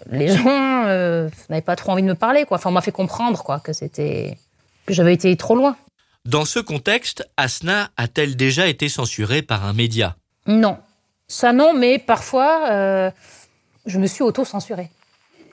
les 0.09 0.27
gens 0.29 0.85
euh, 0.85 1.29
n'avaient 1.49 1.61
pas 1.61 1.75
trop 1.75 1.91
envie 1.91 2.01
de 2.01 2.07
me 2.07 2.15
parler, 2.15 2.45
quoi. 2.45 2.57
Enfin, 2.57 2.69
on 2.69 2.73
m'a 2.73 2.81
fait 2.81 2.91
comprendre, 2.91 3.43
quoi, 3.43 3.59
que 3.59 3.73
c'était 3.73 4.37
que 4.85 4.93
j'avais 4.93 5.13
été 5.13 5.35
trop 5.35 5.55
loin. 5.55 5.75
Dans 6.25 6.45
ce 6.45 6.59
contexte, 6.59 7.27
Asna 7.37 7.89
a-t-elle 7.97 8.35
déjà 8.35 8.67
été 8.67 8.89
censurée 8.89 9.41
par 9.41 9.65
un 9.65 9.73
média? 9.73 10.15
Non, 10.47 10.77
ça 11.27 11.53
non, 11.53 11.73
mais 11.73 11.99
parfois, 11.99 12.69
euh, 12.71 13.11
je 13.85 13.99
me 13.99 14.07
suis 14.07 14.23
auto-censurée. 14.23 14.89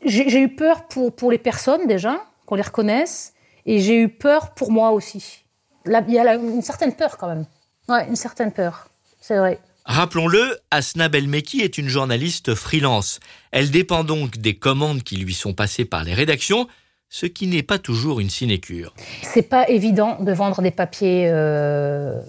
J'ai 0.05 0.41
eu 0.41 0.49
peur 0.49 0.89
pour, 0.89 1.15
pour 1.15 1.31
les 1.31 1.39
personnes 1.39 1.87
déjà, 1.87 2.21
qu'on 2.47 2.57
les 2.57 2.63
reconnaisse, 2.63 3.35
et 3.67 3.79
j'ai 3.81 4.01
eu 4.01 4.09
peur 4.09 4.53
pour 4.55 4.73
moi 4.73 4.91
aussi. 4.91 5.45
il 5.87 5.93
y 6.09 6.19
a 6.19 6.35
une 6.35 6.63
certaine 6.63 6.95
peur 6.95 7.17
quand 7.19 7.29
même. 7.29 7.47
Ouais, 7.89 8.07
une 8.09 8.17
certaine 8.17 8.53
peur, 8.53 8.89
c'est 9.21 9.37
vrai. 9.37 9.61
Rappelons-le, 9.85 10.59
Asna 10.71 11.09
Belmeki 11.09 11.61
est 11.61 11.77
une 11.77 11.89
journaliste 11.89 12.55
freelance. 12.55 13.19
Elle 13.51 13.71
dépend 13.71 14.05
donc 14.05 14.39
des 14.39 14.55
commandes 14.55 15.03
qui 15.03 15.17
lui 15.17 15.35
sont 15.35 15.55
passées 15.55 15.85
par 15.85 16.05
les 16.05 16.15
rédactions, 16.15 16.69
ce 17.09 17.27
qui 17.27 17.49
n'est 17.49 17.65
pas 17.65 17.79
toujours 17.79 18.21
une 18.21 18.31
sinécure. 18.31 18.95
C'est 19.23 19.43
pas 19.43 19.69
évident 19.69 20.19
de 20.21 20.33
vendre 20.33 20.63
des 20.63 20.71
papiers 20.71 21.27
euh, 21.29 22.21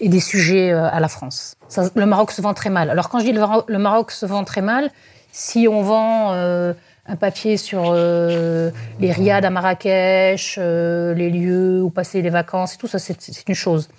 et 0.00 0.08
des 0.08 0.20
sujets 0.20 0.72
euh, 0.72 0.88
à 0.88 0.98
la 0.98 1.08
France. 1.08 1.56
le 1.94 2.06
Maroc 2.06 2.32
se 2.32 2.40
vend 2.40 2.54
très 2.54 2.70
mal. 2.70 2.88
Alors 2.88 3.10
quand 3.10 3.20
je 3.20 3.26
dis 3.26 3.32
le, 3.32 3.78
Maroc 3.78 4.10
se 4.10 4.24
vend 4.24 4.44
très 4.44 4.62
mal, 4.62 4.90
si 5.30 5.68
on 5.68 5.82
vend 5.82 6.32
euh, 6.32 6.72
un 7.06 7.16
papier 7.16 7.58
sur 7.58 7.92
les 7.92 9.12
riads 9.12 9.44
à 9.44 9.50
Marrakech, 9.50 10.56
les 10.56 11.30
lieux 11.30 11.82
où 11.82 11.90
passer 11.90 12.22
les 12.22 12.30
vacances 12.30 12.74
et 12.74 12.76
tout 12.78 12.86
ça, 12.86 12.98
c'est 12.98 13.46
une 13.46 13.54
chose. 13.54 13.90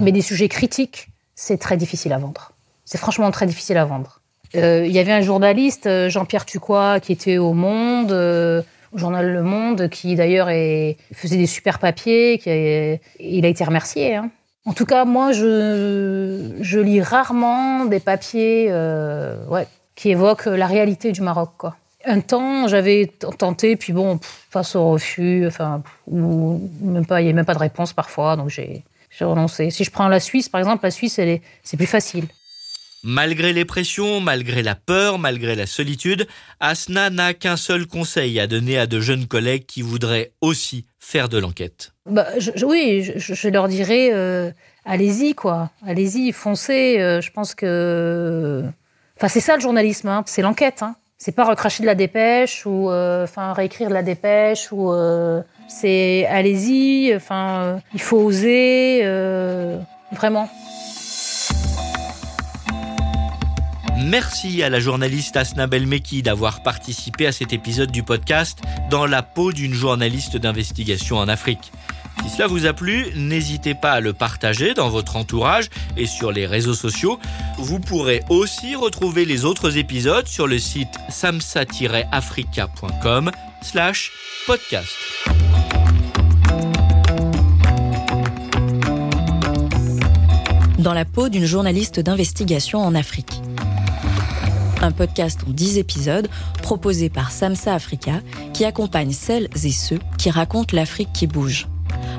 Mais 0.00 0.12
des 0.12 0.22
sujets 0.22 0.48
critiques, 0.48 1.08
c'est 1.34 1.58
très 1.58 1.76
difficile 1.76 2.14
à 2.14 2.18
vendre. 2.18 2.53
C'est 2.84 2.98
franchement 2.98 3.30
très 3.30 3.46
difficile 3.46 3.76
à 3.78 3.84
vendre. 3.84 4.20
Euh, 4.56 4.84
il 4.86 4.92
y 4.92 4.98
avait 4.98 5.12
un 5.12 5.20
journaliste, 5.20 5.86
euh, 5.86 6.08
Jean-Pierre 6.08 6.44
Tucois, 6.44 7.00
qui 7.00 7.12
était 7.12 7.38
au 7.38 7.52
Monde, 7.52 8.12
euh, 8.12 8.62
au 8.92 8.98
journal 8.98 9.32
Le 9.32 9.42
Monde, 9.42 9.88
qui 9.88 10.14
d'ailleurs 10.14 10.48
faisait 11.12 11.36
des 11.36 11.46
super 11.46 11.78
papiers. 11.78 12.38
Qui 12.38 13.00
il 13.20 13.44
a 13.44 13.48
été 13.48 13.64
remercié. 13.64 14.16
Hein. 14.16 14.30
En 14.66 14.72
tout 14.72 14.86
cas, 14.86 15.04
moi, 15.04 15.32
je, 15.32 16.80
lis 16.80 17.02
rarement 17.02 17.84
des 17.84 18.00
papiers 18.00 18.72
qui 19.94 20.10
évoquent 20.10 20.46
la 20.46 20.66
réalité 20.66 21.12
du 21.12 21.20
Maroc. 21.20 21.64
Un 22.06 22.20
temps, 22.20 22.68
j'avais 22.68 23.10
tenté, 23.38 23.76
puis 23.76 23.92
bon, 23.92 24.20
face 24.22 24.76
au 24.76 24.90
refus, 24.90 25.46
enfin, 25.46 25.82
ou 26.06 26.60
même 26.80 27.06
pas, 27.06 27.20
il 27.20 27.24
n'y 27.24 27.30
avait 27.30 27.36
même 27.36 27.46
pas 27.46 27.54
de 27.54 27.58
réponse 27.58 27.92
parfois, 27.92 28.36
donc 28.36 28.50
j'ai 28.50 28.84
renoncé. 29.20 29.70
Si 29.70 29.84
je 29.84 29.90
prends 29.90 30.08
la 30.08 30.20
Suisse, 30.20 30.48
par 30.48 30.60
exemple, 30.60 30.84
la 30.84 30.90
Suisse, 30.90 31.18
c'est 31.62 31.76
plus 31.76 31.86
facile. 31.86 32.26
Malgré 33.06 33.52
les 33.52 33.66
pressions, 33.66 34.20
malgré 34.20 34.62
la 34.62 34.74
peur, 34.74 35.18
malgré 35.18 35.54
la 35.54 35.66
solitude, 35.66 36.26
Asna 36.58 37.10
n'a 37.10 37.34
qu'un 37.34 37.58
seul 37.58 37.86
conseil 37.86 38.40
à 38.40 38.46
donner 38.46 38.78
à 38.78 38.86
de 38.86 38.98
jeunes 38.98 39.26
collègues 39.26 39.66
qui 39.66 39.82
voudraient 39.82 40.32
aussi 40.40 40.86
faire 40.98 41.28
de 41.28 41.36
l'enquête. 41.36 41.92
Bah, 42.06 42.26
oui, 42.66 43.12
je, 43.16 43.48
leur 43.48 43.68
dirais, 43.68 44.08
euh, 44.14 44.50
allez-y, 44.86 45.34
quoi. 45.34 45.70
Allez-y, 45.86 46.32
foncez. 46.32 46.96
Euh, 46.98 47.20
je 47.20 47.30
pense 47.30 47.54
que... 47.54 48.64
Enfin, 49.18 49.28
c'est 49.28 49.40
ça 49.40 49.56
le 49.56 49.60
journalisme, 49.60 50.08
hein. 50.08 50.22
c'est 50.24 50.40
l'enquête. 50.40 50.82
Hein. 50.82 50.96
C'est 51.18 51.32
pas 51.32 51.44
recracher 51.44 51.82
de 51.82 51.86
la 51.86 51.94
dépêche 51.94 52.64
ou 52.64 52.90
euh, 52.90 53.26
réécrire 53.36 53.90
de 53.90 53.94
la 53.94 54.02
dépêche 54.02 54.72
ou 54.72 54.94
c'est 55.68 56.24
allez-y. 56.26 57.14
Enfin, 57.14 57.80
il 57.92 58.00
faut 58.00 58.16
oser, 58.16 59.02
vraiment. 60.10 60.48
Merci 64.04 64.62
à 64.62 64.68
la 64.68 64.78
journaliste 64.80 65.36
Asna 65.36 65.66
Belmeki 65.66 66.22
d'avoir 66.22 66.62
participé 66.62 67.26
à 67.26 67.32
cet 67.32 67.54
épisode 67.54 67.90
du 67.90 68.02
podcast 68.02 68.58
Dans 68.90 69.06
la 69.06 69.22
peau 69.22 69.50
d'une 69.50 69.72
journaliste 69.72 70.36
d'investigation 70.36 71.16
en 71.16 71.26
Afrique. 71.26 71.72
Si 72.22 72.28
cela 72.28 72.46
vous 72.46 72.66
a 72.66 72.74
plu, 72.74 73.06
n'hésitez 73.16 73.74
pas 73.74 73.92
à 73.92 74.00
le 74.00 74.12
partager 74.12 74.74
dans 74.74 74.90
votre 74.90 75.16
entourage 75.16 75.70
et 75.96 76.04
sur 76.06 76.32
les 76.32 76.44
réseaux 76.46 76.74
sociaux. 76.74 77.18
Vous 77.56 77.80
pourrez 77.80 78.20
aussi 78.28 78.76
retrouver 78.76 79.24
les 79.24 79.46
autres 79.46 79.78
épisodes 79.78 80.26
sur 80.26 80.46
le 80.46 80.58
site 80.58 80.98
samsa-africa.com 81.08 83.30
slash 83.62 84.12
podcast. 84.46 84.94
Dans 90.78 90.92
la 90.92 91.06
peau 91.06 91.30
d'une 91.30 91.46
journaliste 91.46 92.00
d'investigation 92.00 92.80
en 92.80 92.94
Afrique. 92.94 93.40
Un 94.82 94.92
podcast 94.92 95.40
en 95.46 95.50
10 95.50 95.78
épisodes 95.78 96.28
proposé 96.62 97.08
par 97.08 97.30
Samsa 97.30 97.74
Africa 97.74 98.20
qui 98.52 98.64
accompagne 98.64 99.12
celles 99.12 99.48
et 99.64 99.70
ceux 99.70 99.98
qui 100.18 100.30
racontent 100.30 100.76
l'Afrique 100.76 101.12
qui 101.12 101.26
bouge 101.26 101.68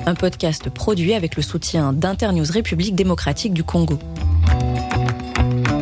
un 0.06 0.14
podcast 0.14 0.70
produit 0.70 1.14
avec 1.14 1.36
le 1.36 1.42
soutien 1.42 1.92
d'Internews 1.92 2.50
République 2.50 2.94
démocratique 2.94 3.52
du 3.52 3.64
Congo. 3.64 3.98